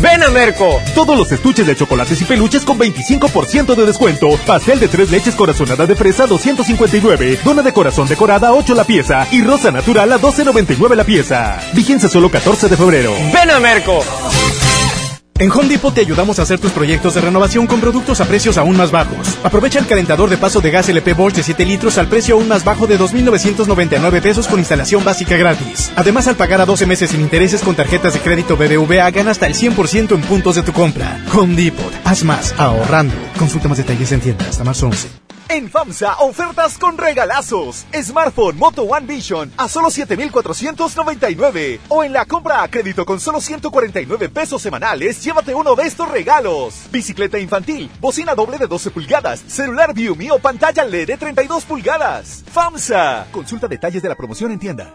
Ven 0.00 0.22
a 0.22 0.30
Merco. 0.30 0.80
Todos 0.94 1.16
los 1.16 1.30
estuches 1.32 1.66
de 1.66 1.76
chocolates 1.76 2.20
y 2.20 2.24
peluches 2.24 2.64
con 2.64 2.78
25% 2.78 3.74
de 3.74 3.86
descuento. 3.86 4.28
Pastel 4.46 4.80
de 4.80 4.88
tres 4.88 5.10
leches 5.10 5.34
corazonada 5.34 5.86
de 5.86 5.94
fresa 5.94 6.26
259. 6.26 7.40
Dona 7.44 7.62
de 7.62 7.72
corazón 7.72 8.08
decorada 8.08 8.52
8 8.52 8.74
la 8.74 8.84
pieza. 8.84 9.26
Y 9.30 9.42
rosa 9.42 9.70
natural 9.70 10.12
a 10.12 10.20
12.99 10.20 10.94
la 10.94 11.04
pieza. 11.04 11.60
Vigencia 11.74 12.08
solo 12.08 12.30
14 12.30 12.68
de 12.68 12.76
febrero. 12.76 13.12
Ven 13.32 13.50
a 13.50 13.60
Merco. 13.60 14.02
En 15.38 15.50
Home 15.50 15.68
Depot 15.68 15.92
te 15.92 16.00
ayudamos 16.00 16.38
a 16.38 16.42
hacer 16.42 16.60
tus 16.60 16.70
proyectos 16.70 17.14
de 17.14 17.20
renovación 17.20 17.66
con 17.66 17.80
productos 17.80 18.20
a 18.20 18.26
precios 18.26 18.58
aún 18.58 18.76
más 18.76 18.90
bajos. 18.90 19.38
Aprovecha 19.42 19.78
el 19.78 19.86
calentador 19.86 20.30
de 20.30 20.36
paso 20.36 20.60
de 20.60 20.70
gas 20.70 20.88
LP 20.88 21.14
Bosch 21.14 21.34
de 21.34 21.42
7 21.42 21.64
litros 21.64 21.98
al 21.98 22.06
precio 22.06 22.36
aún 22.36 22.48
más 22.48 22.64
bajo 22.64 22.86
de 22.86 22.98
2.999 22.98 24.20
pesos 24.20 24.46
con 24.46 24.58
instalación 24.58 25.04
básica 25.04 25.36
gratis. 25.36 25.90
Además, 25.96 26.28
al 26.28 26.36
pagar 26.36 26.60
a 26.60 26.66
12 26.66 26.86
meses 26.86 27.10
sin 27.10 27.20
intereses 27.20 27.62
con 27.62 27.74
tarjetas 27.74 28.14
de 28.14 28.20
crédito 28.20 28.56
BBVA, 28.56 29.10
gana 29.10 29.32
hasta 29.32 29.46
el 29.46 29.54
100% 29.54 30.14
en 30.14 30.20
puntos 30.22 30.54
de 30.54 30.62
tu 30.62 30.72
compra. 30.72 31.24
Home 31.34 31.56
Depot. 31.56 31.92
Haz 32.04 32.22
más 32.24 32.54
ahorrando. 32.58 33.14
Consulta 33.38 33.68
más 33.68 33.78
detalles 33.78 34.12
en 34.12 34.20
tienda 34.20 34.46
hasta 34.48 34.64
marzo 34.64 34.86
11. 34.86 35.21
En 35.48 35.68
FAMSA, 35.68 36.16
ofertas 36.20 36.78
con 36.78 36.96
regalazos. 36.96 37.86
Smartphone 37.92 38.56
Moto 38.58 38.82
One 38.82 39.06
Vision 39.06 39.52
a 39.56 39.68
solo 39.68 39.90
7,499. 39.90 41.80
O 41.88 42.04
en 42.04 42.12
la 42.12 42.24
compra 42.24 42.62
a 42.62 42.68
crédito 42.68 43.04
con 43.04 43.20
solo 43.20 43.40
149 43.40 44.28
pesos 44.28 44.62
semanales, 44.62 45.22
llévate 45.22 45.54
uno 45.54 45.74
de 45.74 45.84
estos 45.84 46.10
regalos. 46.10 46.88
Bicicleta 46.90 47.38
infantil, 47.38 47.90
bocina 48.00 48.34
doble 48.34 48.58
de 48.58 48.66
12 48.66 48.90
pulgadas, 48.90 49.42
celular 49.46 49.94
Viumi 49.94 50.30
o 50.30 50.38
pantalla 50.38 50.84
LED 50.84 51.06
de 51.08 51.16
32 51.16 51.64
pulgadas. 51.64 52.44
FAMSA. 52.52 53.26
Consulta 53.32 53.68
detalles 53.68 54.02
de 54.02 54.08
la 54.08 54.14
promoción 54.14 54.52
en 54.52 54.58
tienda. 54.58 54.94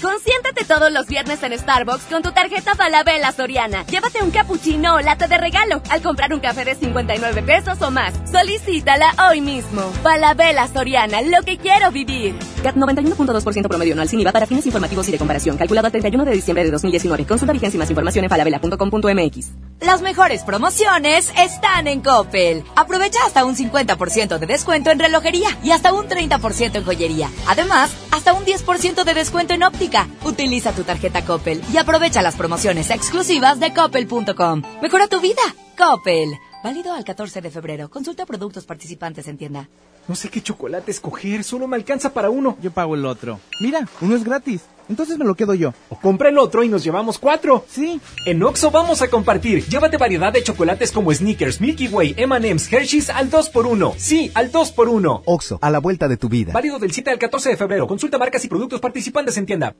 Consiéntate 0.00 0.64
todos 0.64 0.92
los 0.92 1.06
viernes 1.06 1.42
en 1.42 1.58
Starbucks 1.58 2.04
con 2.04 2.22
tu 2.22 2.30
tarjeta 2.32 2.74
Falabella 2.74 3.32
Soriana. 3.32 3.84
Llévate 3.86 4.22
un 4.22 4.30
cappuccino 4.30 4.94
o 4.94 5.00
lata 5.00 5.26
de 5.26 5.38
regalo 5.38 5.82
al 5.90 6.02
comprar 6.02 6.32
un 6.32 6.40
café 6.40 6.64
de 6.64 6.74
59 6.74 7.42
pesos 7.42 7.80
o 7.82 7.90
más. 7.90 8.14
Solicítala 8.30 9.12
hoy 9.28 9.40
mismo. 9.40 9.82
Falabella 10.02 10.68
Soriana, 10.68 11.22
lo 11.22 11.42
que 11.42 11.58
quiero 11.58 11.90
vivir. 11.90 12.36
CAT 12.62 12.76
91.2% 12.76 13.68
promedio 13.68 13.94
anual 13.94 14.08
sin 14.08 14.20
IVA 14.20 14.32
para 14.32 14.46
fines 14.46 14.66
informativos 14.66 15.08
y 15.08 15.12
de 15.12 15.18
comparación. 15.18 15.56
Calculado 15.56 15.86
al 15.86 15.92
31 15.92 16.24
de 16.24 16.32
diciembre 16.32 16.64
de 16.64 16.70
2019. 16.70 17.26
Consulta 17.26 17.52
vigencia 17.52 17.76
y 17.76 17.80
más 17.80 17.90
información 17.90 18.24
en 18.24 18.30
falabella.com.mx. 18.30 19.67
Las 19.80 20.02
mejores 20.02 20.42
promociones 20.42 21.32
están 21.38 21.86
en 21.86 22.00
Coppel. 22.00 22.64
Aprovecha 22.74 23.20
hasta 23.24 23.44
un 23.44 23.54
50% 23.54 24.38
de 24.38 24.46
descuento 24.46 24.90
en 24.90 24.98
relojería 24.98 25.56
y 25.62 25.70
hasta 25.70 25.92
un 25.92 26.08
30% 26.08 26.74
en 26.74 26.84
joyería. 26.84 27.30
Además, 27.46 27.92
hasta 28.10 28.32
un 28.32 28.44
10% 28.44 29.04
de 29.04 29.14
descuento 29.14 29.54
en 29.54 29.62
óptica. 29.62 30.08
Utiliza 30.24 30.72
tu 30.72 30.82
tarjeta 30.82 31.24
Coppel 31.24 31.62
y 31.72 31.76
aprovecha 31.76 32.22
las 32.22 32.34
promociones 32.34 32.90
exclusivas 32.90 33.60
de 33.60 33.72
coppel.com. 33.72 34.62
Mejora 34.82 35.06
tu 35.06 35.20
vida. 35.20 35.42
Coppel. 35.76 36.36
Válido 36.62 36.92
al 36.92 37.04
14 37.04 37.40
de 37.40 37.50
febrero. 37.50 37.88
Consulta 37.88 38.26
productos 38.26 38.64
participantes 38.64 39.28
en 39.28 39.38
tienda. 39.38 39.68
No 40.08 40.14
sé 40.16 40.28
qué 40.28 40.42
chocolate 40.42 40.90
escoger, 40.90 41.44
solo 41.44 41.68
me 41.68 41.76
alcanza 41.76 42.12
para 42.12 42.30
uno. 42.30 42.56
Yo 42.60 42.70
pago 42.70 42.94
el 42.94 43.04
otro. 43.04 43.38
Mira, 43.60 43.86
uno 44.00 44.16
es 44.16 44.24
gratis. 44.24 44.62
Entonces 44.88 45.18
me 45.18 45.24
lo 45.24 45.34
quedo 45.34 45.54
yo. 45.54 45.74
O 45.90 46.00
compra 46.00 46.30
el 46.30 46.38
otro 46.38 46.64
y 46.64 46.68
nos 46.68 46.82
llevamos 46.82 47.18
cuatro. 47.18 47.64
Sí. 47.68 48.00
En 48.24 48.42
Oxo 48.42 48.70
vamos 48.70 49.02
a 49.02 49.08
compartir. 49.08 49.64
Llévate 49.66 49.98
variedad 49.98 50.32
de 50.32 50.42
chocolates 50.42 50.90
como 50.90 51.12
Snickers, 51.12 51.60
Milky 51.60 51.88
Way, 51.88 52.14
M&M's, 52.16 52.72
Hershey's 52.72 53.10
al 53.10 53.30
2x1. 53.30 53.94
Sí, 53.98 54.32
al 54.34 54.50
2x1. 54.50 55.22
Oxo, 55.26 55.58
a 55.60 55.70
la 55.70 55.78
vuelta 55.78 56.08
de 56.08 56.16
tu 56.16 56.28
vida. 56.28 56.52
Válido 56.52 56.78
del 56.78 56.90
7 56.90 57.10
al 57.10 57.18
14 57.18 57.50
de 57.50 57.56
febrero. 57.56 57.86
Consulta 57.86 58.18
marcas 58.18 58.44
y 58.44 58.48
productos 58.48 58.80
participantes 58.80 59.36
en 59.36 59.46
tienda. 59.46 59.74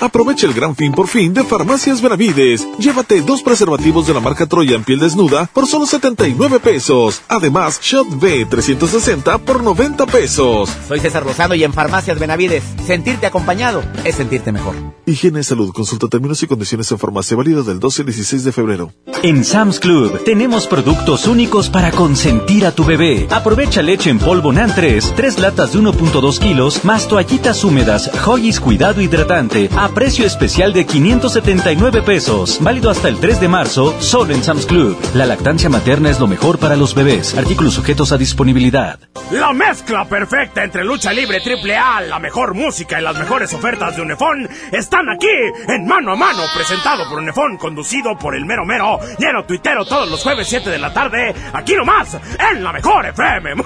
Aprovecha 0.00 0.46
el 0.46 0.54
gran 0.54 0.76
fin 0.76 0.92
por 0.92 1.08
fin 1.08 1.32
de 1.32 1.44
Farmacias 1.44 2.00
Benavides. 2.00 2.66
Llévate 2.78 3.20
dos 3.22 3.42
preservativos 3.42 4.06
de 4.06 4.14
la 4.14 4.20
marca 4.20 4.46
Troya 4.46 4.76
en 4.76 4.84
piel 4.84 5.00
desnuda 5.00 5.46
por 5.52 5.66
solo 5.66 5.86
79 5.86 6.60
pesos. 6.60 7.22
Además, 7.28 7.80
Shot 7.80 8.20
B 8.20 8.46
360 8.46 9.38
por 9.38 9.62
90 9.62 10.06
pesos. 10.06 10.70
Soy 10.88 11.00
César 11.00 11.24
Lozano 11.24 11.54
y 11.54 11.64
en 11.64 11.72
Farmacias 11.72 12.18
Benavides, 12.18 12.64
sentirte 12.86 13.26
acompañado 13.26 13.82
es 14.04 14.16
sentirte 14.16 14.52
mejor. 14.52 14.74
Higiene 15.06 15.40
y 15.40 15.44
salud. 15.44 15.72
Consulta 15.72 16.08
términos 16.08 16.42
y 16.42 16.46
condiciones 16.46 16.90
en 16.90 16.98
farmacia 16.98 17.36
válida 17.36 17.62
del 17.62 17.80
12 17.80 18.02
al 18.02 18.06
16 18.06 18.44
de 18.44 18.52
febrero. 18.52 18.92
En 19.22 19.44
Sam's 19.44 19.80
Club 19.80 20.22
tenemos 20.24 20.66
productos 20.66 21.26
únicos 21.26 21.70
para 21.70 21.90
consentir 21.90 22.66
a 22.66 22.72
tu 22.72 22.84
bebé. 22.84 23.26
Aprovecha 23.30 23.82
leche 23.82 24.10
en 24.10 24.18
polvo 24.18 24.52
NAN 24.52 24.74
3, 24.74 25.14
3 25.16 25.38
latas 25.38 25.72
de 25.72 25.78
1.2 25.78 26.38
kilos, 26.38 26.84
más 26.84 27.08
toallitas 27.08 27.64
húmedas, 27.64 28.10
Hoggies 28.26 28.60
Cuidado 28.60 29.00
Hidratante, 29.00 29.70
a 29.76 29.83
precio 29.88 30.26
especial 30.26 30.72
de 30.72 30.86
579 30.86 32.02
pesos. 32.02 32.58
Válido 32.60 32.90
hasta 32.90 33.08
el 33.08 33.18
3 33.18 33.40
de 33.40 33.48
marzo, 33.48 33.94
solo 34.00 34.34
en 34.34 34.42
Sam's 34.42 34.66
Club. 34.66 34.96
La 35.14 35.26
lactancia 35.26 35.68
materna 35.68 36.10
es 36.10 36.20
lo 36.20 36.26
mejor 36.26 36.58
para 36.58 36.76
los 36.76 36.94
bebés. 36.94 37.36
Artículos 37.36 37.74
sujetos 37.74 38.12
a 38.12 38.18
disponibilidad. 38.18 38.98
La 39.30 39.52
mezcla 39.52 40.04
perfecta 40.04 40.62
entre 40.62 40.84
lucha 40.84 41.12
libre 41.12 41.40
triple 41.40 41.76
A, 41.76 42.02
la 42.02 42.18
mejor 42.18 42.54
música 42.54 43.00
y 43.00 43.02
las 43.02 43.18
mejores 43.18 43.52
ofertas 43.54 43.96
de 43.96 44.02
Unefón 44.02 44.48
están 44.70 45.08
aquí 45.08 45.26
en 45.68 45.86
Mano 45.86 46.12
a 46.12 46.16
Mano, 46.16 46.42
presentado 46.54 47.08
por 47.08 47.18
Unefón, 47.18 47.56
conducido 47.56 48.16
por 48.18 48.36
el 48.36 48.44
mero 48.44 48.64
mero, 48.64 49.00
lleno 49.18 49.44
tuitero 49.44 49.84
todos 49.84 50.10
los 50.10 50.22
jueves 50.22 50.46
7 50.48 50.70
de 50.70 50.78
la 50.78 50.92
tarde, 50.92 51.34
aquí 51.52 51.74
nomás, 51.74 52.16
en 52.52 52.62
la 52.62 52.72
mejor 52.72 53.06
FM. 53.06 53.54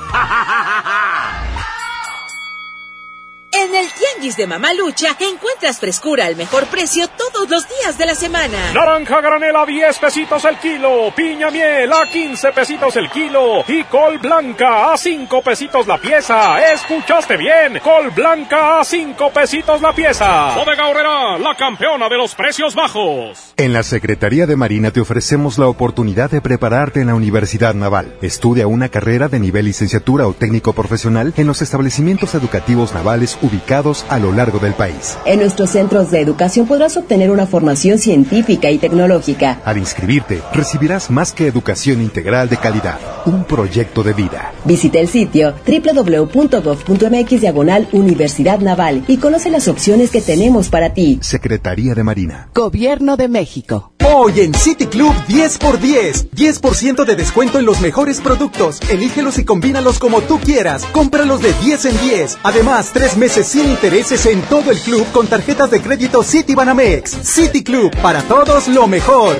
En 3.60 3.74
el 3.74 3.86
Tianguis 3.90 4.36
de 4.36 4.46
Mamalucha 4.46 5.16
encuentras 5.18 5.80
frescura 5.80 6.26
al 6.26 6.36
mejor 6.36 6.66
precio 6.66 7.08
todos 7.08 7.50
los 7.50 7.66
días 7.68 7.98
de 7.98 8.06
la 8.06 8.14
semana. 8.14 8.72
Naranja 8.72 9.20
granela 9.20 9.62
a 9.62 9.66
10 9.66 9.98
pesitos 9.98 10.44
el 10.44 10.58
kilo, 10.58 11.12
piña 11.16 11.50
miel 11.50 11.92
a 11.92 12.08
15 12.08 12.52
pesitos 12.52 12.94
el 12.94 13.10
kilo 13.10 13.64
y 13.66 13.82
col 13.84 14.18
blanca 14.18 14.92
a 14.92 14.96
5 14.96 15.42
pesitos 15.42 15.88
la 15.88 15.98
pieza. 15.98 16.72
¿Escuchaste 16.72 17.36
bien? 17.36 17.80
Col 17.82 18.10
blanca 18.10 18.78
a 18.78 18.84
5 18.84 19.30
pesitos 19.30 19.82
la 19.82 19.92
pieza. 19.92 20.54
Bodega 20.54 20.86
Horrera, 20.86 21.38
la 21.38 21.56
campeona 21.56 22.08
de 22.08 22.16
los 22.16 22.36
precios 22.36 22.76
bajos. 22.76 23.54
En 23.56 23.72
la 23.72 23.82
Secretaría 23.82 24.46
de 24.46 24.54
Marina 24.54 24.92
te 24.92 25.00
ofrecemos 25.00 25.58
la 25.58 25.66
oportunidad 25.66 26.30
de 26.30 26.40
prepararte 26.40 27.00
en 27.00 27.08
la 27.08 27.16
Universidad 27.16 27.74
Naval. 27.74 28.14
Estudia 28.22 28.68
una 28.68 28.88
carrera 28.88 29.26
de 29.26 29.40
nivel 29.40 29.64
licenciatura 29.64 30.28
o 30.28 30.32
técnico 30.32 30.74
profesional 30.74 31.34
en 31.36 31.48
los 31.48 31.60
establecimientos 31.60 32.36
educativos 32.36 32.94
navales 32.94 33.36
ubicados 33.48 34.06
a 34.08 34.18
lo 34.18 34.32
largo 34.32 34.58
del 34.58 34.74
país. 34.74 35.18
En 35.24 35.40
nuestros 35.40 35.70
centros 35.70 36.10
de 36.10 36.20
educación 36.20 36.66
podrás 36.66 36.96
obtener 36.96 37.30
una 37.30 37.46
formación 37.46 37.98
científica 37.98 38.70
y 38.70 38.78
tecnológica. 38.78 39.60
Al 39.64 39.78
inscribirte, 39.78 40.40
recibirás 40.52 41.10
más 41.10 41.32
que 41.32 41.46
educación 41.46 42.00
integral 42.00 42.48
de 42.48 42.56
calidad, 42.58 42.98
un 43.26 43.44
proyecto 43.44 44.02
de 44.02 44.12
vida. 44.12 44.52
Visita 44.64 44.98
el 44.98 45.08
sitio 45.08 45.54
www.gov.mx 45.66 47.40
diagonal 47.40 47.88
Universidad 47.92 48.60
Naval 48.60 49.04
y 49.08 49.16
conoce 49.16 49.50
las 49.50 49.68
opciones 49.68 50.10
que 50.10 50.20
tenemos 50.20 50.68
para 50.68 50.94
ti. 50.94 51.18
Secretaría 51.22 51.94
de 51.94 52.04
Marina. 52.04 52.48
Gobierno 52.54 53.16
de 53.16 53.28
México. 53.28 53.92
Hoy 54.10 54.40
en 54.40 54.54
City 54.54 54.86
Club 54.86 55.14
10 55.28 55.58
por 55.58 55.80
10. 55.80 56.30
10% 56.32 57.04
de 57.04 57.14
descuento 57.14 57.58
en 57.58 57.66
los 57.66 57.80
mejores 57.80 58.20
productos. 58.20 58.80
Elígelos 58.90 59.38
y 59.38 59.44
combínalos 59.44 59.98
como 59.98 60.22
tú 60.22 60.40
quieras. 60.40 60.84
Cómpralos 60.92 61.42
de 61.42 61.52
10 61.52 61.84
en 61.84 62.00
10. 62.00 62.38
Además, 62.42 62.90
tres 62.92 63.16
meses 63.16 63.37
sin 63.44 63.68
intereses 63.68 64.26
en 64.26 64.42
todo 64.42 64.70
el 64.70 64.78
club 64.80 65.06
con 65.12 65.26
tarjetas 65.26 65.70
de 65.70 65.80
crédito 65.80 66.22
City 66.22 66.54
Banamex. 66.54 67.10
City 67.22 67.62
Club, 67.62 67.94
para 68.02 68.22
todos 68.22 68.68
lo 68.68 68.86
mejor. 68.86 69.36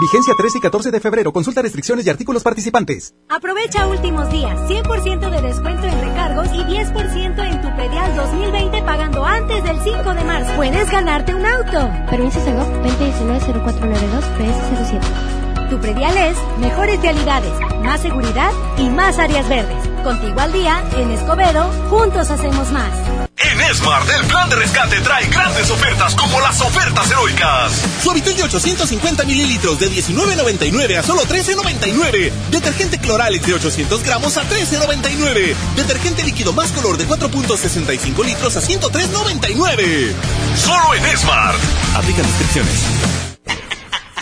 Vigencia 0.00 0.34
13 0.36 0.58
y 0.58 0.60
14 0.60 0.90
de 0.92 1.00
febrero. 1.00 1.32
Consulta 1.32 1.60
restricciones 1.60 2.06
y 2.06 2.10
artículos 2.10 2.42
participantes. 2.44 3.14
Aprovecha 3.28 3.88
últimos 3.88 4.30
días. 4.30 4.56
100% 4.68 5.30
de 5.30 5.42
descuento 5.42 5.86
en 5.88 6.00
recargos 6.00 6.46
y 6.54 6.58
10% 6.58 7.50
en 7.50 7.60
tu 7.60 7.74
predial 7.74 8.16
2020 8.16 8.82
pagando 8.82 9.24
antes 9.24 9.64
del 9.64 9.80
5 9.82 10.14
de 10.14 10.24
marzo. 10.24 10.52
Puedes 10.54 10.90
ganarte 10.90 11.34
un 11.34 11.44
auto. 11.44 11.90
Permiso 12.10 12.40
Segov 12.44 12.68
2019-0492 12.84 14.22
PS07. 14.38 15.68
Tu 15.70 15.78
predial 15.80 16.16
es 16.16 16.36
mejores 16.60 17.02
realidades, 17.02 17.52
más 17.82 18.00
seguridad 18.00 18.52
y 18.78 18.88
más 18.90 19.18
áreas 19.18 19.48
verdes. 19.48 19.87
Contigo 20.02 20.40
al 20.40 20.52
día, 20.52 20.82
en 20.96 21.10
Escobedo, 21.10 21.70
juntos 21.90 22.30
hacemos 22.30 22.70
más. 22.70 22.90
En 23.36 23.74
Smart, 23.74 24.08
el 24.08 24.26
plan 24.26 24.48
de 24.48 24.56
rescate 24.56 25.00
trae 25.00 25.26
grandes 25.28 25.70
ofertas 25.70 26.14
como 26.14 26.40
las 26.40 26.60
ofertas 26.60 27.10
heroicas. 27.10 27.72
Suavitel 28.02 28.36
de 28.36 28.42
850 28.44 29.24
mililitros 29.24 29.78
de 29.78 29.90
19.99 29.90 30.98
a 30.98 31.02
solo 31.02 31.22
13.99. 31.22 32.32
Detergente 32.50 32.98
Cloralex 32.98 33.46
de 33.46 33.54
800 33.54 34.02
gramos 34.02 34.36
a 34.36 34.42
13.99. 34.42 35.54
Detergente 35.76 36.24
líquido 36.24 36.52
más 36.52 36.72
color 36.72 36.96
de 36.96 37.06
4.65 37.06 38.24
litros 38.24 38.56
a 38.56 38.60
103.99. 38.60 40.12
Solo 40.56 40.94
en 40.94 41.16
Smart. 41.16 41.58
Aplican 41.94 42.26
descripciones. 42.26 43.27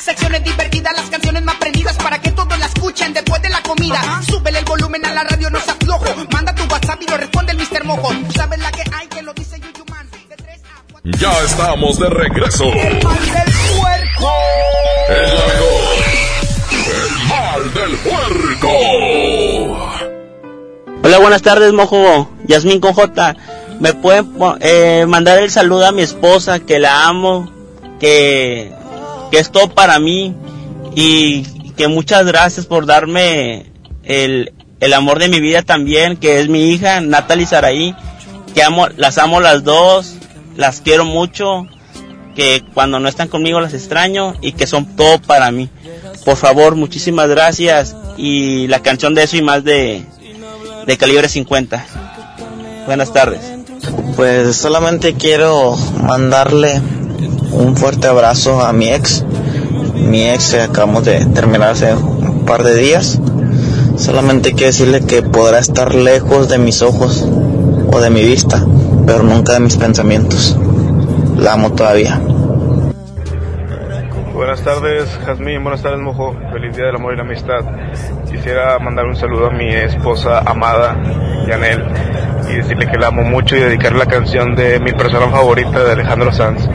Secciones 0.07 0.45
divertidas, 0.45 0.93
las 0.95 1.11
canciones 1.11 1.43
más 1.43 1.57
prendidas 1.57 1.97
para 1.97 2.21
que 2.21 2.31
todos 2.31 2.57
la 2.61 2.67
escuchen 2.67 3.13
después 3.13 3.43
de 3.43 3.49
la 3.49 3.61
comida. 3.63 4.01
Súbele 4.25 4.61
el 4.61 4.65
volumen 4.65 5.05
a 5.05 5.13
la 5.13 5.25
radio, 5.25 5.51
no 5.51 5.59
se 5.59 5.73
aflojo. 5.73 6.05
Manda 6.31 6.55
tu 6.55 6.63
WhatsApp 6.73 7.03
y 7.03 7.11
lo 7.11 7.17
responde 7.17 7.51
el 7.51 7.59
Mr. 7.59 7.83
Mojo. 7.83 8.13
Sabes 8.33 8.61
la 8.61 8.71
que 8.71 8.85
hay, 8.95 9.09
que 9.09 9.23
lo 9.23 9.35
dice 9.35 9.59
Yuyuman. 9.59 10.09
Ya 11.03 11.33
estamos 11.43 11.99
de 11.99 12.09
regreso. 12.09 12.67
El 12.67 13.03
mal 13.03 13.19
del 13.19 13.53
puerco. 13.81 14.33
El 15.09 15.35
mal 17.29 17.75
del 17.75 17.97
puerco. 17.97 18.71
Hola, 21.03 21.19
buenas 21.19 21.43
tardes, 21.43 21.73
mojo. 21.73 22.31
Yasmín 22.45 22.79
con 22.79 22.93
J. 22.93 23.35
Me 23.81 23.93
pueden 23.93 24.33
eh, 24.61 25.05
mandar 25.09 25.41
el 25.41 25.51
saludo 25.51 25.85
a 25.85 25.91
mi 25.91 26.03
esposa, 26.03 26.61
que 26.61 26.79
la 26.79 27.09
amo, 27.09 27.51
que, 27.99 28.73
que 29.31 29.39
es 29.39 29.51
todo 29.51 29.69
para 29.69 29.99
mí 29.99 30.35
y 30.95 31.43
que 31.77 31.89
muchas 31.89 32.27
gracias 32.27 32.67
por 32.67 32.87
darme 32.87 33.67
el, 34.05 34.53
el 34.81 34.93
amor 34.93 35.19
de 35.19 35.29
mi 35.29 35.41
vida 35.41 35.63
también, 35.63 36.17
que 36.17 36.41
es 36.41 36.49
mi 36.49 36.71
hija, 36.71 37.01
Natalie 37.01 37.47
Saraí, 37.47 37.95
que 38.55 38.63
amo, 38.63 38.89
las 38.97 39.19
amo 39.19 39.41
las 39.41 39.65
dos, 39.65 40.15
las 40.57 40.81
quiero 40.81 41.05
mucho, 41.05 41.67
que 42.35 42.63
cuando 42.75 42.99
no 42.99 43.09
están 43.09 43.29
conmigo 43.29 43.61
las 43.61 43.75
extraño 43.75 44.35
y 44.41 44.53
que 44.53 44.67
son 44.67 44.97
todo 44.97 45.19
para 45.21 45.51
mí. 45.51 45.69
Por 46.25 46.37
favor, 46.37 46.77
muchísimas 46.77 47.29
gracias 47.29 47.97
y 48.17 48.67
la 48.69 48.81
canción 48.81 49.15
de 49.15 49.23
eso 49.25 49.37
y 49.37 49.43
más 49.43 49.65
de, 49.65 50.05
de 50.87 50.97
calibre 50.97 51.29
50. 51.29 51.87
Buenas 52.87 53.13
tardes. 53.13 53.41
Pues 54.17 54.57
solamente 54.57 55.15
quiero 55.15 55.77
mandarle 56.03 56.81
un 57.53 57.77
fuerte 57.77 58.07
abrazo 58.07 58.61
a 58.61 58.73
mi 58.73 58.89
ex. 58.89 59.25
Mi 59.95 60.29
ex 60.29 60.55
acabamos 60.55 61.05
de 61.05 61.25
terminar 61.27 61.71
hace 61.71 61.95
un 61.95 62.45
par 62.45 62.63
de 62.63 62.77
días. 62.77 63.21
Solamente 63.97 64.53
quiero 64.53 64.67
decirle 64.67 65.01
que 65.05 65.23
podrá 65.23 65.59
estar 65.59 65.95
lejos 65.95 66.49
de 66.49 66.59
mis 66.59 66.83
ojos 66.83 67.27
o 67.93 68.01
de 68.01 68.11
mi 68.11 68.23
vista, 68.23 68.65
pero 69.07 69.23
nunca 69.23 69.55
de 69.55 69.61
mis 69.61 69.77
pensamientos. 69.77 70.57
La 71.37 71.55
amo 71.55 71.73
todavía. 71.73 72.21
Buenas 74.35 74.63
tardes, 74.63 75.09
Jazmín. 75.25 75.63
Buenas 75.63 75.83
tardes, 75.83 75.99
Mojo. 75.99 76.37
Feliz 76.53 76.77
Día 76.77 76.87
del 76.87 76.97
Amor 76.97 77.15
y 77.15 77.17
la 77.17 77.23
Amistad. 77.23 77.65
Quisiera 78.31 78.79
mandar 78.79 79.07
un 79.07 79.17
saludo 79.17 79.47
a 79.47 79.51
mi 79.51 79.75
esposa 79.75 80.41
amada, 80.41 80.95
Yanel, 81.49 81.83
y 82.51 82.57
decirle 82.57 82.87
que 82.87 82.99
la 82.99 83.09
amo 83.09 83.23
mucho 83.23 83.57
y 83.57 83.61
dedicarle 83.61 83.99
la 83.99 84.07
canción 84.07 84.55
de 84.55 84.79
mi 84.81 84.93
persona 84.93 85.31
favorita 85.31 85.83
de 85.83 85.93
Alejandro 85.93 86.33
Sanz. 86.33 86.69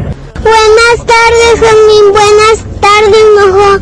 Buenas 0.44 1.06
tardes, 1.06 1.60
Jazmín. 1.60 2.12
Buenas 2.12 2.82
tardes, 2.82 3.26
Mojo. 3.38 3.80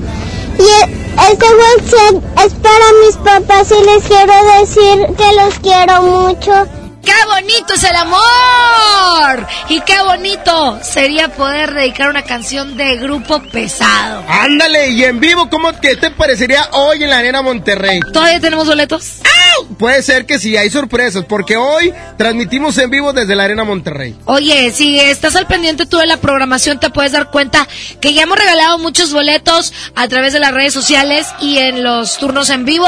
Y 0.59 1.31
este 1.31 1.45
WhatsApp 1.45 2.45
es 2.45 2.53
para 2.55 2.85
mis 3.05 3.15
papás 3.17 3.71
y 3.71 3.85
les 3.85 4.03
quiero 4.03 4.33
decir 4.59 5.15
que 5.17 5.35
los 5.35 5.59
quiero 5.59 6.01
mucho. 6.01 6.67
¡Qué 7.03 7.13
bonito 7.25 7.73
es 7.73 7.83
el 7.83 7.95
amor! 7.95 9.47
Y 9.69 9.81
qué 9.81 10.01
bonito 10.01 10.79
sería 10.83 11.29
poder 11.29 11.73
dedicar 11.73 12.09
una 12.09 12.23
canción 12.23 12.75
de 12.77 12.97
grupo 12.97 13.41
pesado. 13.51 14.23
Ándale, 14.27 14.89
y 14.89 15.03
en 15.05 15.19
vivo, 15.19 15.49
¿cómo 15.49 15.71
que 15.79 15.95
te 15.95 16.11
parecería 16.11 16.67
hoy 16.73 17.03
en 17.03 17.09
la 17.09 17.19
Arena 17.19 17.41
Monterrey? 17.41 17.99
¿Todavía 18.13 18.39
tenemos 18.39 18.67
boletos? 18.67 19.21
Puede 19.77 20.01
ser 20.01 20.25
que 20.25 20.39
sí, 20.39 20.57
hay 20.57 20.69
sorpresas, 20.69 21.25
porque 21.25 21.57
hoy 21.57 21.93
transmitimos 22.17 22.77
en 22.77 22.89
vivo 22.89 23.13
desde 23.13 23.35
la 23.35 23.43
Arena 23.43 23.63
Monterrey. 23.63 24.15
Oye, 24.25 24.71
si 24.71 24.99
estás 24.99 25.35
al 25.35 25.47
pendiente 25.47 25.85
tú 25.85 25.97
de 25.97 26.05
la 26.05 26.17
programación, 26.17 26.79
te 26.79 26.89
puedes 26.89 27.11
dar 27.11 27.29
cuenta 27.31 27.67
que 27.99 28.13
ya 28.13 28.23
hemos 28.23 28.37
regalado 28.37 28.77
muchos 28.79 29.13
boletos 29.13 29.73
a 29.95 30.07
través 30.07 30.33
de 30.33 30.39
las 30.39 30.53
redes 30.53 30.73
sociales 30.73 31.27
y 31.39 31.57
en 31.57 31.83
los 31.83 32.17
turnos 32.17 32.49
en 32.49 32.65
vivo, 32.65 32.87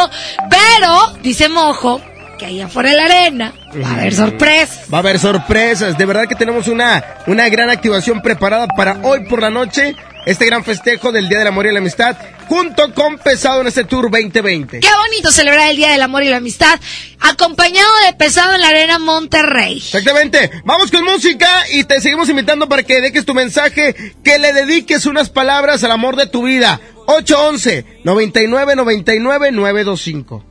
pero, 0.50 1.14
dice 1.22 1.50
Mojo, 1.50 2.02
que 2.42 2.48
ahí 2.48 2.60
afuera 2.60 2.90
de 2.90 2.96
la 2.96 3.06
arena 3.06 3.54
va 3.84 3.90
a 3.90 3.94
haber 3.94 4.16
sorpresas. 4.16 4.86
Va 4.92 4.98
a 4.98 5.02
haber 5.02 5.20
sorpresas. 5.20 5.96
De 5.96 6.06
verdad 6.06 6.28
que 6.28 6.34
tenemos 6.34 6.68
una, 6.68 7.04
una 7.28 7.48
gran 7.50 7.70
activación 7.70 8.22
preparada 8.22 8.68
para 8.68 8.98
hoy 9.04 9.26
por 9.26 9.42
la 9.42 9.52
noche. 9.52 9.96
Este 10.26 10.46
gran 10.46 10.64
festejo 10.64 11.12
del 11.12 11.28
Día 11.30 11.40
del 11.40 11.48
Amor 11.48 11.66
y 11.66 11.72
la 11.72 11.80
Amistad, 11.80 12.16
junto 12.48 12.94
con 12.94 13.18
Pesado 13.18 13.62
en 13.62 13.68
este 13.68 13.86
Tour 13.86 14.12
2020. 14.12 14.80
Qué 14.80 14.88
bonito 15.08 15.32
celebrar 15.32 15.72
el 15.72 15.78
Día 15.78 15.92
del 15.92 16.02
Amor 16.02 16.22
y 16.24 16.30
la 16.30 16.38
Amistad, 16.38 16.80
acompañado 17.20 17.90
de 18.06 18.14
Pesado 18.14 18.54
en 18.54 18.62
la 18.62 18.68
Arena 18.68 19.00
Monterrey. 19.00 19.78
Exactamente. 19.78 20.52
Vamos 20.64 20.92
con 20.92 21.04
música 21.04 21.48
y 21.72 21.86
te 21.86 22.00
seguimos 22.02 22.30
invitando 22.30 22.70
para 22.70 22.84
que 22.84 23.02
dejes 23.02 23.26
tu 23.26 23.34
mensaje, 23.34 24.14
que 24.24 24.38
le 24.38 24.54
dediques 24.54 25.08
unas 25.08 25.30
palabras 25.30 25.84
al 25.84 25.92
amor 25.92 26.16
de 26.16 26.28
tu 26.28 26.44
vida. 26.44 26.80
811 27.08 28.02
99 28.04 28.76
99 28.76 29.52
925. 29.52 30.46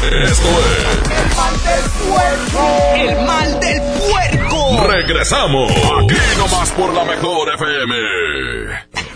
Esto 0.00 0.48
El 1.04 1.36
mal 1.36 1.54
del 1.66 1.90
puerco. 2.08 2.94
El 2.96 3.26
mal 3.26 3.60
del 3.60 3.80
puerco. 3.82 4.74
es. 4.74 4.86
Regresamos. 4.86 5.70
Aquí 5.70 6.16
nomás 6.38 6.70
por 6.70 6.94
la 6.94 7.04
mejor 7.04 7.54
FM. 7.54 9.09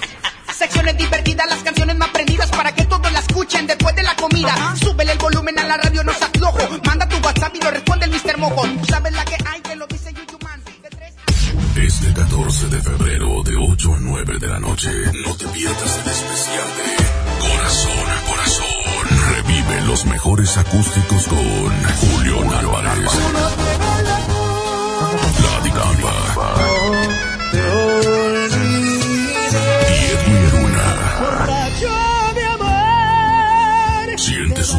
Secciones 0.65 0.97
divertidas, 0.97 1.47
las 1.47 1.63
canciones 1.63 1.95
más 1.99 2.09
prendidas 2.09 2.49
para 2.49 2.75
que 2.75 2.87
todos 2.87 3.13
la 3.13 3.19
escuchen 3.19 3.67
después 3.67 3.95
de 3.97 4.03
la 4.03 4.17
comida. 4.17 4.75
Súbele 4.81 5.13
el 5.13 5.19
volumen 5.19 5.59
a 5.59 5.65
la 5.65 5.77
radio, 5.77 6.03
no 6.03 6.15
se 6.15 6.25
aflojo. 6.25 6.59
Manda 6.87 7.07
tu 7.07 7.19
WhatsApp 7.19 7.55
y 7.55 7.61
lo 7.61 7.71
responde 7.71 8.07
el 8.07 8.13
Mr. 8.13 8.39
Mojo. 8.39 8.63
Sabes 8.89 9.13
la 9.13 9.27
que 9.27 9.37
hay, 9.45 9.61
que 9.61 9.77
lo 9.77 9.87
dice 9.87 10.11
Yuyuman. 10.15 10.63
Este 11.77 12.15
14 12.15 12.69
de 12.69 12.81
febrero 12.81 13.43
de 13.43 13.57
8 13.57 13.95
a 13.95 13.99
9 14.01 14.39
de 14.39 14.47
la 14.47 14.59
noche, 14.59 14.91
no 15.27 15.37
te 15.37 15.47
pierdas 15.49 16.01
el 16.03 16.11
especial 16.11 16.69
de 16.79 17.47
Corazón 17.47 18.11
a 18.11 18.27
Corazón. 18.27 18.67
Revive 19.35 19.83
los 19.83 20.07
mejores 20.07 20.57
acústicos 20.57 21.25
con 21.29 21.85
Julián 22.01 22.55
Álvarez. 22.55 23.11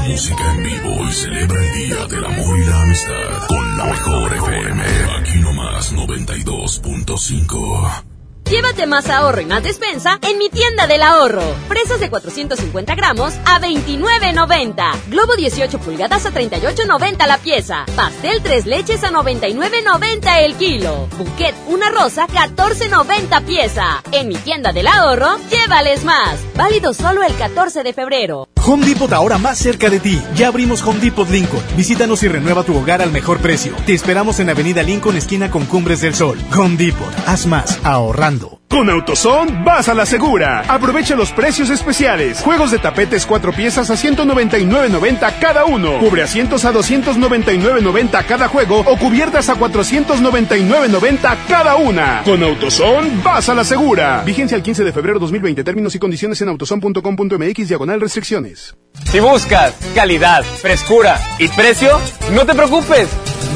Música 0.07 0.53
en 0.53 0.63
vivo 0.63 1.07
y 1.07 1.11
celebra 1.11 1.61
el 1.61 1.73
Día 1.73 2.05
del 2.05 2.25
Amor 2.25 2.59
y 2.59 2.65
la 2.65 2.81
Amistad 2.81 3.47
con 3.47 3.77
la 3.77 3.85
mejor 3.85 4.33
FM. 4.33 4.83
Aquí 5.19 5.39
nomás 5.39 5.93
92.5. 5.93 8.03
Llévate 8.49 8.85
más 8.85 9.09
ahorro 9.09 9.41
y 9.41 9.45
más 9.45 9.63
despensa 9.63 10.19
en 10.21 10.37
mi 10.37 10.49
tienda 10.49 10.85
del 10.85 11.01
ahorro. 11.01 11.41
Fresas 11.67 11.99
de 11.99 12.11
450 12.11 12.93
gramos 12.93 13.33
a 13.45 13.59
29.90. 13.59 15.09
Globo 15.09 15.35
18 15.35 15.79
pulgadas 15.79 16.27
a 16.27 16.31
38.90 16.31 17.25
la 17.25 17.39
pieza. 17.39 17.85
Pastel 17.95 18.43
3 18.43 18.67
leches 18.67 19.03
a 19.03 19.09
99.90 19.09 20.43
el 20.43 20.53
kilo. 20.55 21.07
Bouquet 21.17 21.55
una 21.67 21.89
rosa 21.89 22.27
14.90 22.27 23.43
pieza. 23.45 24.03
En 24.11 24.27
mi 24.27 24.35
tienda 24.35 24.71
del 24.71 24.87
ahorro, 24.87 25.37
llévales 25.49 26.03
más. 26.03 26.39
Válido 26.55 26.93
solo 26.93 27.23
el 27.23 27.35
14 27.35 27.81
de 27.81 27.93
febrero. 27.93 28.47
Home 28.67 28.83
Depot 28.83 29.11
ahora 29.13 29.37
más 29.37 29.59
cerca 29.59 29.91
de 29.91 29.99
ti. 29.99 30.19
Ya 30.35 30.47
abrimos 30.47 30.81
Home 30.81 30.99
Depot 30.99 31.29
Lincoln. 31.29 31.61
Visítanos 31.77 32.23
y 32.23 32.27
renueva 32.27 32.63
tu 32.63 32.75
hogar 32.75 33.01
al 33.01 33.11
mejor 33.11 33.37
precio. 33.37 33.75
Te 33.85 33.93
esperamos 33.93 34.39
en 34.39 34.49
Avenida 34.49 34.81
Lincoln, 34.81 35.15
esquina 35.15 35.51
con 35.51 35.65
Cumbres 35.65 36.01
del 36.01 36.15
Sol. 36.15 36.39
Home 36.57 36.75
Depot. 36.75 37.13
Haz 37.27 37.45
más 37.45 37.79
ahorrando. 37.83 38.64
Con 38.75 38.89
AutoZone 38.89 39.63
vas 39.63 39.87
a 39.87 39.93
la 39.93 40.05
segura. 40.05 40.65
Aprovecha 40.67 41.15
los 41.15 41.31
precios 41.31 41.69
especiales. 41.69 42.41
Juegos 42.41 42.71
de 42.71 42.77
tapetes 42.77 43.25
cuatro 43.25 43.53
piezas 43.53 43.89
a 43.89 43.93
199.90 43.93 45.39
cada 45.39 45.63
uno. 45.63 45.97
Cubre 45.99 46.23
asientos 46.23 46.65
a 46.65 46.73
299.90 46.73 48.25
cada 48.25 48.49
juego 48.49 48.81
o 48.81 48.97
cubiertas 48.97 49.47
a 49.47 49.55
499.90 49.55 51.37
cada 51.47 51.77
una. 51.77 52.21
Con 52.25 52.43
AutoZone 52.43 53.21
vas 53.23 53.47
a 53.47 53.55
la 53.55 53.63
segura. 53.63 54.23
Vigencia 54.25 54.57
el 54.57 54.63
15 54.63 54.83
de 54.83 54.91
febrero 54.91 55.19
2020. 55.19 55.63
Términos 55.63 55.95
y 55.95 55.99
condiciones 55.99 56.41
en 56.41 56.49
autozone.com.mx 56.49 57.69
diagonal 57.69 58.01
restricciones. 58.01 58.75
Si 59.05 59.21
buscas 59.21 59.73
calidad, 59.95 60.43
frescura 60.43 61.17
y 61.39 61.47
precio, 61.47 61.97
no 62.33 62.45
te 62.45 62.53
preocupes. 62.53 63.07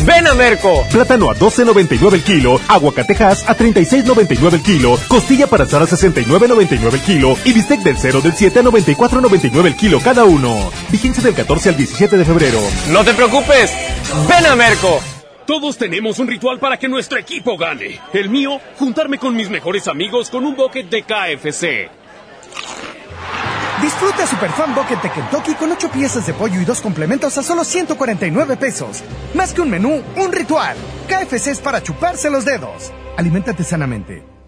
Ven 0.06 0.28
a 0.28 0.34
Merco. 0.34 0.84
Plátano 0.92 1.30
a 1.30 1.36
12.99 1.36 2.14
el 2.14 2.24
kilo, 2.24 2.60
aguacatejas 2.68 3.48
a 3.50 3.56
36.99 3.56 4.54
el 4.54 4.62
kilo, 4.62 4.98
costilla 5.10 5.48
para 5.48 5.66
asar 5.66 5.82
a 5.82 5.86
69.99 5.86 6.94
el 6.94 7.02
kilo 7.02 7.36
y 7.44 7.52
bistec 7.52 7.82
del 7.82 7.98
0 7.98 8.22
del 8.22 8.34
7 8.34 8.60
a 8.60 8.64
94.99 8.64 9.66
el 9.66 9.76
kilo 9.76 10.00
cada 10.00 10.24
uno. 10.24 10.72
Vigencia 10.90 11.22
del 11.22 11.34
14 11.34 11.70
al 11.70 11.78
17 11.78 12.16
de 12.18 12.24
febrero. 12.24 12.60
No 12.92 13.04
te 13.04 13.14
preocupes. 13.14 13.74
Ven 14.30 14.46
a 14.46 14.56
Merco. 14.56 15.02
Todos 15.46 15.78
tenemos 15.78 16.20
un 16.20 16.28
ritual 16.28 16.60
para 16.60 16.78
que 16.78 16.88
nuestro 16.88 17.18
equipo 17.18 17.58
gane. 17.58 18.00
El 18.14 18.30
mío, 18.30 18.62
juntarme 18.78 19.18
con 19.18 19.36
mis 19.36 19.50
mejores 19.50 19.88
amigos 19.88 20.30
con 20.30 20.46
un 20.46 20.56
bucket 20.56 20.90
de 20.90 21.02
KFC. 21.02 21.90
Disfruta 23.82 24.28
Super 24.28 24.52
Fan 24.52 24.76
Bucket 24.76 25.02
de 25.02 25.10
Kentucky 25.10 25.54
con 25.56 25.72
8 25.72 25.90
piezas 25.90 26.28
de 26.28 26.34
pollo 26.34 26.62
y 26.62 26.66
dos 26.66 26.82
complementos 26.82 27.36
a 27.38 27.44
solo 27.44 27.64
149 27.64 28.58
pesos. 28.58 29.02
Más 29.34 29.54
que 29.54 29.62
un 29.62 29.72
menú, 29.72 30.04
un 30.18 30.32
ritual. 30.32 30.78
KFC 31.08 31.48
es 31.48 31.60
para 31.60 31.82
chuparse 31.82 32.30
los 32.30 32.46
dedos. 32.46 32.92
Aliméntate 33.18 33.64
sanamente. 33.64 34.39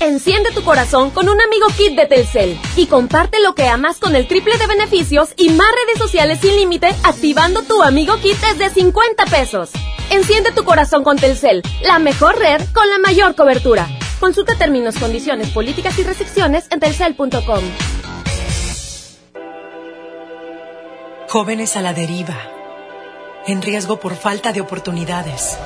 Enciende 0.00 0.52
tu 0.52 0.62
corazón 0.62 1.10
con 1.10 1.28
un 1.28 1.40
amigo 1.40 1.66
kit 1.76 1.96
de 1.96 2.06
Telcel 2.06 2.56
y 2.76 2.86
comparte 2.86 3.40
lo 3.40 3.56
que 3.56 3.66
amas 3.66 3.96
con 3.98 4.14
el 4.14 4.28
triple 4.28 4.56
de 4.56 4.68
beneficios 4.68 5.30
y 5.36 5.48
más 5.50 5.66
redes 5.72 5.98
sociales 5.98 6.38
sin 6.40 6.54
límite 6.54 6.94
activando 7.02 7.62
tu 7.62 7.82
amigo 7.82 8.16
kit 8.18 8.36
desde 8.38 8.70
50 8.70 9.26
pesos. 9.26 9.70
Enciende 10.10 10.52
tu 10.52 10.62
corazón 10.62 11.02
con 11.02 11.16
Telcel, 11.16 11.62
la 11.82 11.98
mejor 11.98 12.38
red 12.38 12.62
con 12.72 12.88
la 12.88 12.98
mayor 12.98 13.34
cobertura. 13.34 13.88
Consulta 14.20 14.54
términos, 14.54 14.96
condiciones, 14.98 15.48
políticas 15.48 15.98
y 15.98 16.04
restricciones 16.04 16.68
en 16.70 16.78
telcel.com. 16.78 17.64
Jóvenes 21.28 21.76
a 21.76 21.82
la 21.82 21.92
deriva, 21.92 22.36
en 23.48 23.62
riesgo 23.62 23.98
por 23.98 24.14
falta 24.14 24.52
de 24.52 24.60
oportunidades. 24.60 25.58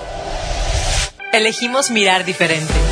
Elegimos 1.34 1.90
mirar 1.90 2.24
diferente 2.24 2.91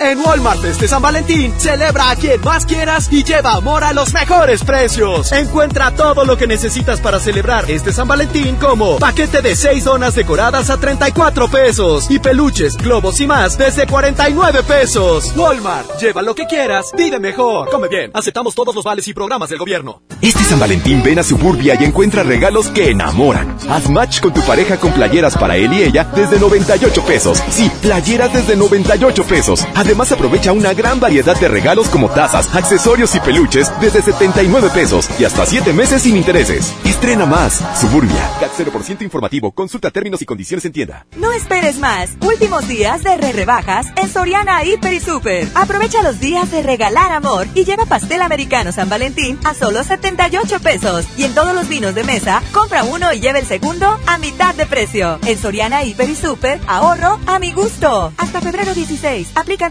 En 0.00 0.20
Walmart 0.20 0.64
este 0.64 0.86
San 0.86 1.02
Valentín, 1.02 1.52
celebra 1.58 2.10
a 2.10 2.16
quien 2.16 2.40
más 2.42 2.64
quieras 2.64 3.08
y 3.10 3.24
lleva 3.24 3.54
amor 3.54 3.82
a 3.82 3.92
los 3.92 4.12
mejores 4.12 4.62
precios. 4.62 5.32
Encuentra 5.32 5.90
todo 5.90 6.24
lo 6.24 6.36
que 6.36 6.46
necesitas 6.46 7.00
para 7.00 7.18
celebrar 7.18 7.68
este 7.68 7.92
San 7.92 8.06
Valentín 8.06 8.54
como 8.56 8.98
paquete 8.98 9.42
de 9.42 9.56
6 9.56 9.84
donas 9.84 10.14
decoradas 10.14 10.70
a 10.70 10.76
34 10.76 11.48
pesos 11.48 12.08
y 12.10 12.20
peluches, 12.20 12.76
globos 12.76 13.20
y 13.20 13.26
más 13.26 13.58
desde 13.58 13.88
49 13.88 14.62
pesos. 14.62 15.32
Walmart, 15.36 15.98
lleva 16.00 16.22
lo 16.22 16.32
que 16.32 16.46
quieras, 16.46 16.92
vive 16.96 17.18
mejor. 17.18 17.68
Come 17.68 17.88
bien, 17.88 18.12
aceptamos 18.14 18.54
todos 18.54 18.76
los 18.76 18.84
vales 18.84 19.08
y 19.08 19.14
programas 19.14 19.48
del 19.48 19.58
gobierno. 19.58 20.02
Este 20.22 20.44
San 20.44 20.60
Valentín 20.60 21.02
ven 21.02 21.18
a 21.18 21.24
Suburbia 21.24 21.76
y 21.78 21.84
encuentra 21.84 22.22
regalos 22.22 22.68
que 22.68 22.90
enamoran. 22.90 23.56
Haz 23.68 23.90
match 23.90 24.20
con 24.20 24.32
tu 24.32 24.42
pareja 24.42 24.76
con 24.76 24.92
playeras 24.92 25.36
para 25.36 25.56
él 25.56 25.72
y 25.72 25.82
ella 25.82 26.04
desde 26.14 26.38
98 26.38 27.04
pesos. 27.04 27.42
Sí, 27.50 27.68
playeras 27.82 28.32
desde 28.32 28.54
98 28.54 29.24
pesos. 29.24 29.66
Además 29.88 30.12
aprovecha 30.12 30.52
una 30.52 30.74
gran 30.74 31.00
variedad 31.00 31.34
de 31.40 31.48
regalos 31.48 31.88
como 31.88 32.10
tazas, 32.10 32.54
accesorios 32.54 33.14
y 33.14 33.20
peluches 33.20 33.72
desde 33.80 34.02
79 34.02 34.68
pesos 34.74 35.08
y 35.18 35.24
hasta 35.24 35.46
7 35.46 35.72
meses 35.72 36.02
sin 36.02 36.14
intereses. 36.14 36.74
Estrena 36.84 37.24
más. 37.24 37.64
Suburbia. 37.80 38.30
CAT 38.38 38.50
0% 38.54 39.00
informativo. 39.00 39.50
Consulta 39.50 39.90
términos 39.90 40.20
y 40.20 40.26
condiciones 40.26 40.66
en 40.66 40.72
tienda. 40.72 41.06
No 41.16 41.32
esperes 41.32 41.78
más. 41.78 42.10
Últimos 42.20 42.68
días 42.68 43.02
de 43.02 43.16
re 43.16 43.32
rebajas 43.32 43.86
en 43.96 44.10
Soriana 44.10 44.62
Hiper 44.62 44.92
y 44.92 45.00
Super. 45.00 45.48
Aprovecha 45.54 46.02
los 46.02 46.20
días 46.20 46.50
de 46.50 46.62
regalar 46.62 47.10
amor 47.10 47.46
y 47.54 47.64
lleva 47.64 47.86
pastel 47.86 48.20
americano 48.20 48.72
San 48.72 48.90
Valentín 48.90 49.38
a 49.44 49.54
solo 49.54 49.82
78 49.82 50.60
pesos. 50.60 51.06
Y 51.16 51.24
en 51.24 51.34
todos 51.34 51.54
los 51.54 51.66
vinos 51.66 51.94
de 51.94 52.04
mesa, 52.04 52.42
compra 52.52 52.84
uno 52.84 53.10
y 53.14 53.20
lleva 53.20 53.38
el 53.38 53.46
segundo 53.46 53.98
a 54.06 54.18
mitad 54.18 54.54
de 54.54 54.66
precio. 54.66 55.18
En 55.24 55.38
Soriana 55.38 55.82
Hiper 55.82 56.10
y 56.10 56.14
Super, 56.14 56.60
ahorro 56.66 57.18
a 57.24 57.38
mi 57.38 57.52
gusto. 57.52 58.12
Hasta 58.18 58.42
febrero 58.42 58.74
16. 58.74 59.30
Aplican 59.34 59.70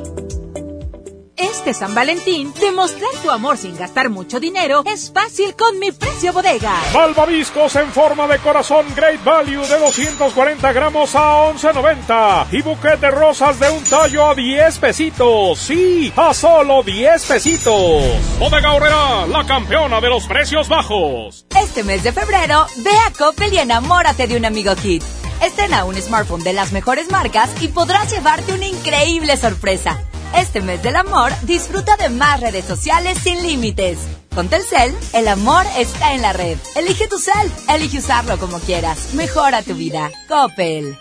Este 1.41 1.73
San 1.73 1.95
Valentín, 1.95 2.53
demostrar 2.59 3.09
tu 3.23 3.31
amor 3.31 3.57
sin 3.57 3.75
gastar 3.75 4.09
mucho 4.09 4.39
dinero 4.39 4.83
es 4.85 5.11
fácil 5.11 5.55
con 5.55 5.79
mi 5.79 5.91
precio 5.91 6.31
bodega. 6.33 6.75
Malvaviscos 6.93 7.75
en 7.77 7.91
forma 7.91 8.27
de 8.27 8.37
corazón 8.37 8.85
Great 8.95 9.23
Value 9.23 9.65
de 9.65 9.79
240 9.79 10.71
gramos 10.71 11.15
a 11.15 11.51
11.90 11.51 12.47
y 12.51 12.61
buquete 12.61 13.07
de 13.07 13.11
rosas 13.11 13.59
de 13.59 13.71
un 13.71 13.83
tallo 13.83 14.27
a 14.27 14.35
10 14.35 14.77
pesitos. 14.77 15.57
Sí, 15.57 16.13
a 16.15 16.31
solo 16.33 16.83
10 16.83 17.25
pesitos. 17.25 18.03
Bodega 18.37 18.73
Horrera, 18.73 19.25
la 19.25 19.43
campeona 19.43 19.99
de 19.99 20.09
los 20.09 20.27
precios 20.27 20.69
bajos. 20.69 21.47
Este 21.59 21.83
mes 21.83 22.03
de 22.03 22.11
febrero, 22.11 22.67
ve 22.77 22.91
a 23.07 23.11
Coppel 23.17 23.51
y 23.53 23.57
enamórate 23.57 24.27
de 24.27 24.37
un 24.37 24.45
amigo 24.45 24.75
Kit. 24.75 25.03
Estrena 25.41 25.85
un 25.85 25.95
smartphone 25.95 26.43
de 26.43 26.53
las 26.53 26.71
mejores 26.71 27.09
marcas 27.09 27.49
y 27.61 27.69
podrás 27.69 28.11
llevarte 28.11 28.53
una 28.53 28.67
increíble 28.67 29.35
sorpresa. 29.37 29.99
Este 30.35 30.61
mes 30.61 30.81
del 30.81 30.95
amor, 30.95 31.31
disfruta 31.43 31.97
de 31.97 32.09
más 32.09 32.39
redes 32.39 32.65
sociales 32.65 33.17
sin 33.21 33.41
límites. 33.41 33.99
Con 34.33 34.47
Telcel, 34.47 34.95
el 35.13 35.27
amor 35.27 35.65
está 35.77 36.13
en 36.13 36.21
la 36.21 36.31
red. 36.31 36.57
Elige 36.75 37.07
tu 37.07 37.19
cel, 37.19 37.51
elige 37.69 37.99
usarlo 37.99 38.37
como 38.37 38.59
quieras. 38.59 39.13
Mejora 39.13 39.61
tu 39.61 39.73
vida. 39.75 40.09
Coppel. 40.29 40.97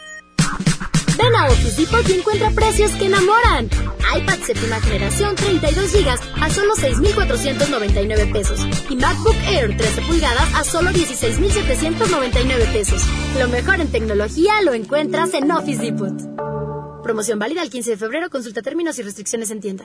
Ven 1.16 1.36
a 1.36 1.46
Office 1.46 1.80
Depot 1.80 2.08
y 2.08 2.14
encuentra 2.14 2.50
precios 2.50 2.90
que 2.92 3.06
enamoran. 3.06 3.68
iPad 4.16 4.38
séptima 4.44 4.80
generación 4.80 5.36
32 5.36 5.92
GB 5.92 6.08
a 6.42 6.50
solo 6.50 6.74
6.499 6.74 8.32
pesos. 8.32 8.60
Y 8.88 8.96
MacBook 8.96 9.36
Air 9.46 9.76
13 9.76 10.02
pulgadas 10.02 10.54
a 10.54 10.64
solo 10.64 10.90
16.799 10.90 12.72
pesos. 12.72 13.02
Lo 13.38 13.48
mejor 13.48 13.80
en 13.80 13.92
tecnología 13.92 14.60
lo 14.64 14.72
encuentras 14.74 15.34
en 15.34 15.50
Office 15.52 15.82
Depot. 15.82 16.49
Promoción 17.10 17.40
válida 17.40 17.60
el 17.60 17.70
15 17.70 17.90
de 17.90 17.96
febrero. 17.96 18.30
Consulta 18.30 18.62
términos 18.62 18.96
y 19.00 19.02
restricciones 19.02 19.50
en 19.50 19.60
tienda. 19.60 19.84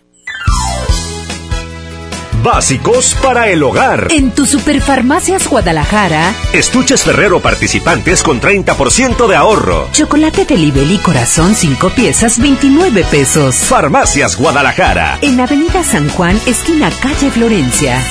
Básicos 2.43 3.15
para 3.19 3.49
el 3.49 3.63
hogar. 3.63 4.09
En 4.11 4.29
tu 4.29 4.45
Superfarmacias 4.45 5.47
Guadalajara. 5.47 6.35
Estuches 6.53 7.01
Ferrero 7.01 7.39
participantes 7.39 8.21
con 8.21 8.39
30% 8.39 9.27
de 9.27 9.35
ahorro. 9.35 9.89
Chocolate 9.91 10.45
de 10.45 10.55
Libel 10.55 10.91
y 10.91 10.99
Corazón 10.99 11.55
5 11.55 11.89
piezas 11.95 12.39
29 12.39 13.03
pesos. 13.09 13.55
Farmacias 13.55 14.37
Guadalajara. 14.37 15.17
En 15.23 15.39
Avenida 15.39 15.83
San 15.83 16.07
Juan, 16.09 16.39
esquina 16.45 16.91
calle 17.01 17.31
Florencia. 17.31 18.05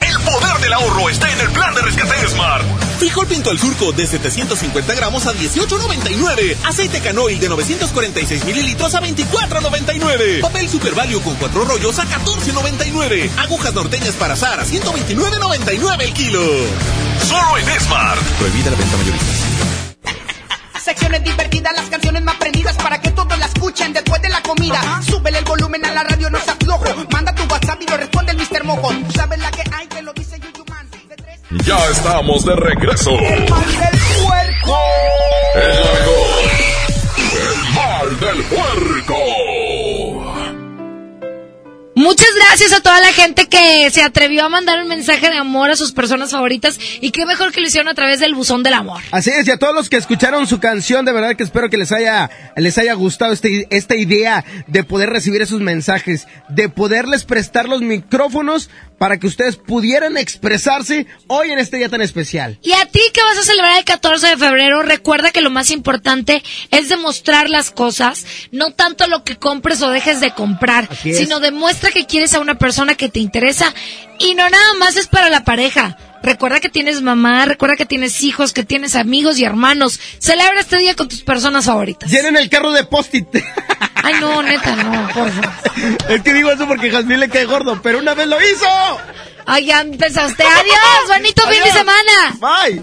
El 0.00 0.24
poder 0.24 0.60
del 0.60 0.72
ahorro 0.72 1.08
está 1.08 1.32
en 1.32 1.40
el 1.40 1.48
plan 1.48 1.74
de. 1.74 1.91
Frijol 3.02 3.26
pinto 3.26 3.50
al 3.50 3.58
surco 3.58 3.90
de 3.90 4.06
750 4.06 4.94
gramos 4.94 5.26
a 5.26 5.32
18.99. 5.32 6.56
Aceite 6.62 7.00
canoil 7.00 7.40
de 7.40 7.48
946 7.48 8.44
mililitros 8.44 8.94
a 8.94 9.00
24.99. 9.02 10.40
Papel 10.40 10.68
Super 10.68 10.94
Value 10.94 11.20
con 11.20 11.34
cuatro 11.34 11.64
rollos 11.64 11.98
a 11.98 12.04
14.99. 12.04 13.28
Agujas 13.38 13.74
norteñas 13.74 14.14
para 14.14 14.34
azar 14.34 14.60
a 14.60 14.64
129.99 14.64 16.00
el 16.00 16.12
kilo. 16.12 16.40
Solo 17.26 17.58
en 17.58 17.80
Smart. 17.80 18.22
Prohibida 18.38 18.70
la 18.70 18.76
venta 18.76 18.96
mayorista. 18.96 19.26
Secciones 20.80 21.24
divertidas, 21.24 21.74
las 21.74 21.90
canciones 21.90 22.22
más 22.22 22.36
prendidas 22.36 22.76
para 22.76 23.00
que 23.00 23.10
todos 23.10 23.36
la 23.36 23.46
escuchen 23.46 23.92
después 23.92 24.22
de 24.22 24.28
la 24.28 24.40
comida. 24.42 25.02
Súbele 25.04 25.38
el 25.38 25.44
volumen 25.44 25.84
a 25.86 25.90
la 25.90 26.04
radio, 26.04 26.30
no 26.30 26.38
se 26.38 26.52
aflojo. 26.52 26.84
Manda 27.10 27.34
tu 27.34 27.42
WhatsApp 27.52 27.82
y 27.82 27.86
lo 27.90 27.96
responde 27.96 28.30
el 28.30 28.38
Mr. 28.38 28.62
Mojo. 28.62 28.94
Tú 28.94 29.10
sabes 29.12 29.40
la 29.40 29.50
que 29.50 29.64
hay, 29.74 29.88
que 29.88 30.02
lo 30.02 30.12
dice 30.12 30.38
Man. 30.38 30.51
Ya 31.60 31.76
estamos 31.90 32.44
de 32.46 32.56
regreso. 32.56 33.10
El 33.10 33.50
mal 33.50 33.66
del 33.66 34.00
puerco. 34.24 34.78
El. 35.54 35.62
El 37.38 37.74
mal 37.74 38.20
del 38.20 38.42
puerco. 38.44 39.61
Muchas 42.02 42.34
gracias 42.34 42.72
a 42.72 42.80
toda 42.80 43.00
la 43.00 43.12
gente 43.12 43.48
que 43.48 43.88
se 43.92 44.02
atrevió 44.02 44.44
a 44.44 44.48
mandar 44.48 44.82
un 44.82 44.88
mensaje 44.88 45.30
de 45.30 45.36
amor 45.36 45.70
a 45.70 45.76
sus 45.76 45.92
personas 45.92 46.32
favoritas 46.32 46.76
y 47.00 47.12
qué 47.12 47.24
mejor 47.26 47.52
que 47.52 47.60
lo 47.60 47.68
hicieron 47.68 47.88
a 47.88 47.94
través 47.94 48.18
del 48.18 48.34
buzón 48.34 48.64
del 48.64 48.74
amor. 48.74 49.00
Así 49.12 49.30
es, 49.30 49.46
y 49.46 49.52
a 49.52 49.56
todos 49.56 49.72
los 49.72 49.88
que 49.88 49.98
escucharon 49.98 50.48
su 50.48 50.58
canción, 50.58 51.04
de 51.04 51.12
verdad 51.12 51.36
que 51.36 51.44
espero 51.44 51.70
que 51.70 51.76
les 51.76 51.92
haya, 51.92 52.28
les 52.56 52.76
haya 52.76 52.94
gustado 52.94 53.32
este, 53.32 53.68
esta 53.70 53.94
idea 53.94 54.44
de 54.66 54.82
poder 54.82 55.10
recibir 55.10 55.42
esos 55.42 55.60
mensajes, 55.60 56.26
de 56.48 56.68
poderles 56.68 57.22
prestar 57.22 57.68
los 57.68 57.82
micrófonos 57.82 58.68
para 58.98 59.18
que 59.18 59.26
ustedes 59.28 59.56
pudieran 59.56 60.16
expresarse 60.16 61.06
hoy 61.28 61.50
en 61.50 61.60
este 61.60 61.76
día 61.76 61.88
tan 61.88 62.02
especial. 62.02 62.58
Y 62.62 62.72
a 62.72 62.86
ti 62.86 63.00
que 63.12 63.22
vas 63.22 63.38
a 63.38 63.42
celebrar 63.42 63.78
el 63.78 63.84
14 63.84 64.26
de 64.26 64.36
febrero, 64.36 64.82
recuerda 64.82 65.30
que 65.30 65.40
lo 65.40 65.50
más 65.50 65.70
importante 65.70 66.42
es 66.72 66.88
demostrar 66.88 67.48
las 67.48 67.70
cosas, 67.70 68.26
no 68.50 68.72
tanto 68.72 69.06
lo 69.06 69.22
que 69.22 69.36
compres 69.36 69.82
o 69.82 69.90
dejes 69.90 70.20
de 70.20 70.32
comprar, 70.32 70.88
sino 71.02 71.38
demuestra 71.38 71.91
que 71.92 72.06
quieres 72.06 72.34
a 72.34 72.40
una 72.40 72.56
persona 72.56 72.94
que 72.94 73.08
te 73.08 73.20
interesa 73.20 73.72
y 74.18 74.34
no 74.34 74.48
nada 74.48 74.74
más 74.78 74.96
es 74.96 75.06
para 75.06 75.28
la 75.28 75.44
pareja. 75.44 75.96
Recuerda 76.22 76.60
que 76.60 76.68
tienes 76.68 77.02
mamá, 77.02 77.44
recuerda 77.46 77.74
que 77.76 77.86
tienes 77.86 78.22
hijos, 78.22 78.52
que 78.52 78.64
tienes 78.64 78.94
amigos 78.94 79.38
y 79.38 79.44
hermanos. 79.44 79.98
Celebra 80.18 80.60
este 80.60 80.78
día 80.78 80.94
con 80.94 81.08
tus 81.08 81.22
personas 81.22 81.64
favoritas. 81.64 82.08
Llenen 82.10 82.36
el 82.36 82.48
carro 82.48 82.70
de 82.70 82.84
post-it. 82.84 83.26
Ay, 84.04 84.14
no, 84.20 84.42
neta, 84.42 84.76
no, 84.76 85.08
por 85.08 85.30
favor. 85.30 85.50
es 86.08 86.22
que 86.22 86.32
digo 86.32 86.50
eso 86.50 86.66
porque 86.68 86.90
Jazmín 86.90 87.20
le 87.20 87.28
cae 87.28 87.44
gordo, 87.44 87.80
pero 87.82 87.98
una 87.98 88.14
vez 88.14 88.28
lo 88.28 88.36
hizo. 88.40 88.66
Ay, 89.46 89.66
ya 89.66 89.80
empezaste. 89.80 90.44
Adiós, 90.44 91.08
bonito 91.08 91.42
fin 91.48 91.62
de 91.64 91.72
semana. 91.72 92.36
Bye. 92.40 92.80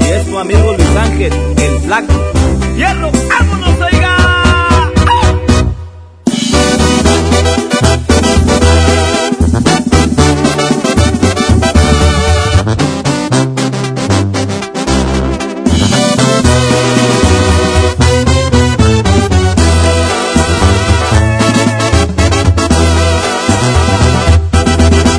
Y 0.00 0.10
es 0.10 0.26
tu 0.26 0.38
amigo 0.38 0.74
Luis 0.74 0.96
Ángel, 0.96 1.32
el 1.56 1.80
flaco. 1.82 2.32
¡Hierro! 2.76 3.10
¡Vámonos, 3.28 3.57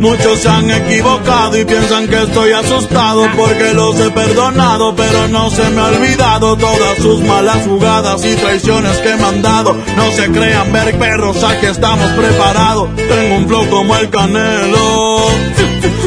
Muchos 0.00 0.40
se 0.40 0.48
han 0.48 0.70
equivocado 0.70 1.58
y 1.58 1.64
piensan 1.64 2.08
que 2.08 2.22
estoy 2.22 2.52
asustado 2.52 3.26
porque 3.36 3.74
los 3.74 3.98
he 4.00 4.10
perdonado, 4.10 4.94
pero 4.94 5.28
no 5.28 5.50
se 5.50 5.68
me 5.70 5.80
ha 5.80 5.86
olvidado 5.86 6.56
todas 6.56 6.96
sus 6.98 7.20
malas 7.20 7.66
jugadas 7.66 8.24
y 8.24 8.34
traiciones 8.36 8.96
que 8.98 9.14
me 9.16 9.24
han 9.24 9.42
dado. 9.42 9.76
No 9.96 10.10
se 10.12 10.30
crean 10.30 10.72
ver 10.72 10.98
perros, 10.98 11.42
aquí 11.44 11.66
estamos 11.66 12.10
preparados. 12.12 12.88
Tengo 12.96 13.36
un 13.36 13.48
flow 13.48 13.68
como 13.68 13.96
el 13.96 14.08
canelo, 14.08 15.28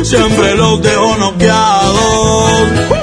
siempre 0.03 0.55
los 0.55 0.81
dejo 0.81 1.17
noqueados. 1.17 3.02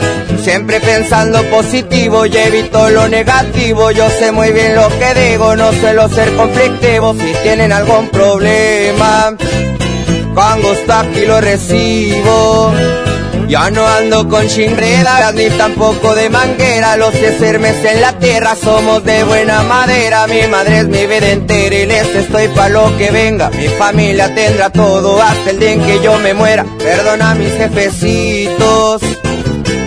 Siempre 0.43 0.79
pensando 0.79 1.43
positivo 1.51 2.25
y 2.25 2.35
evito 2.35 2.89
lo 2.89 3.07
negativo. 3.07 3.91
Yo 3.91 4.09
sé 4.09 4.31
muy 4.31 4.51
bien 4.51 4.75
lo 4.75 4.89
que 4.97 5.13
digo, 5.13 5.55
no 5.55 5.71
suelo 5.71 6.09
ser 6.09 6.35
conflictivo. 6.35 7.13
Si 7.13 7.31
tienen 7.43 7.71
algún 7.71 8.09
problema, 8.09 9.37
con 10.33 10.61
gusto 10.63 10.93
aquí 10.93 11.25
lo 11.27 11.39
recibo. 11.41 12.73
Ya 13.47 13.69
no 13.69 13.85
ando 13.85 14.27
con 14.29 14.47
chinredas 14.47 15.31
ni 15.35 15.47
tampoco 15.51 16.15
de 16.15 16.31
manguera. 16.31 16.97
Los 16.97 17.11
que 17.11 17.37
sermes 17.37 17.75
en 17.85 18.01
la 18.01 18.17
tierra 18.17 18.55
somos 18.55 19.03
de 19.03 19.23
buena 19.23 19.61
madera. 19.61 20.25
Mi 20.25 20.47
madre 20.47 20.79
es 20.79 20.87
mi 20.87 21.05
vida 21.05 21.29
entera 21.29 21.75
y 21.75 21.85
les 21.85 22.15
estoy 22.15 22.47
pa' 22.47 22.69
lo 22.69 22.97
que 22.97 23.11
venga. 23.11 23.51
Mi 23.51 23.67
familia 23.67 24.33
tendrá 24.33 24.71
todo 24.71 25.21
hasta 25.21 25.51
el 25.51 25.59
día 25.59 25.73
en 25.73 25.81
que 25.85 26.01
yo 26.01 26.17
me 26.17 26.33
muera. 26.33 26.65
Perdona 26.79 27.31
a 27.31 27.35
mis 27.35 27.53
jefecitos 27.53 29.03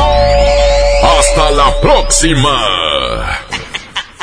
Hasta 0.00 1.50
la 1.52 1.80
próxima. 1.80 3.38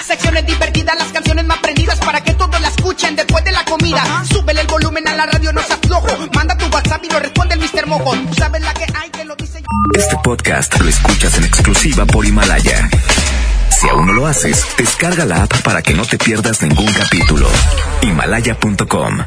Secciones 0.05 0.45
divertidas, 0.45 0.97
las 0.97 1.09
canciones 1.09 1.45
más 1.45 1.59
prendidas 1.59 1.99
para 1.99 2.21
que 2.21 2.33
todos 2.33 2.59
la 2.59 2.67
escuchen 2.67 3.15
después 3.15 3.43
de 3.45 3.51
la 3.51 3.63
comida. 3.65 4.03
Súbele 4.31 4.61
el 4.61 4.67
volumen 4.67 5.07
a 5.07 5.15
la 5.15 5.25
radio, 5.27 5.53
no 5.53 5.61
se 5.61 5.73
aflojo. 5.73 6.07
Manda 6.33 6.57
tu 6.57 6.65
WhatsApp 6.67 7.03
y 7.03 7.09
lo 7.09 7.19
responde 7.19 7.55
el 7.55 7.61
Mr. 7.61 7.85
Mojo. 7.87 8.13
Tú 8.15 8.33
sabes 8.35 8.61
la 8.61 8.73
que 8.73 8.85
hay 8.95 9.09
que 9.09 9.25
lo 9.25 9.35
dice 9.35 9.61
Este 9.95 10.15
podcast 10.23 10.79
lo 10.79 10.89
escuchas 10.89 11.37
en 11.37 11.43
exclusiva 11.43 12.05
por 12.05 12.25
Himalaya. 12.25 12.89
Si 13.69 13.87
aún 13.87 14.07
no 14.07 14.13
lo 14.13 14.27
haces, 14.27 14.65
descarga 14.77 15.25
la 15.25 15.43
app 15.43 15.61
para 15.61 15.81
que 15.81 15.93
no 15.93 16.05
te 16.05 16.17
pierdas 16.17 16.61
ningún 16.61 16.91
capítulo. 16.91 17.47
Himalaya.com 18.01 19.25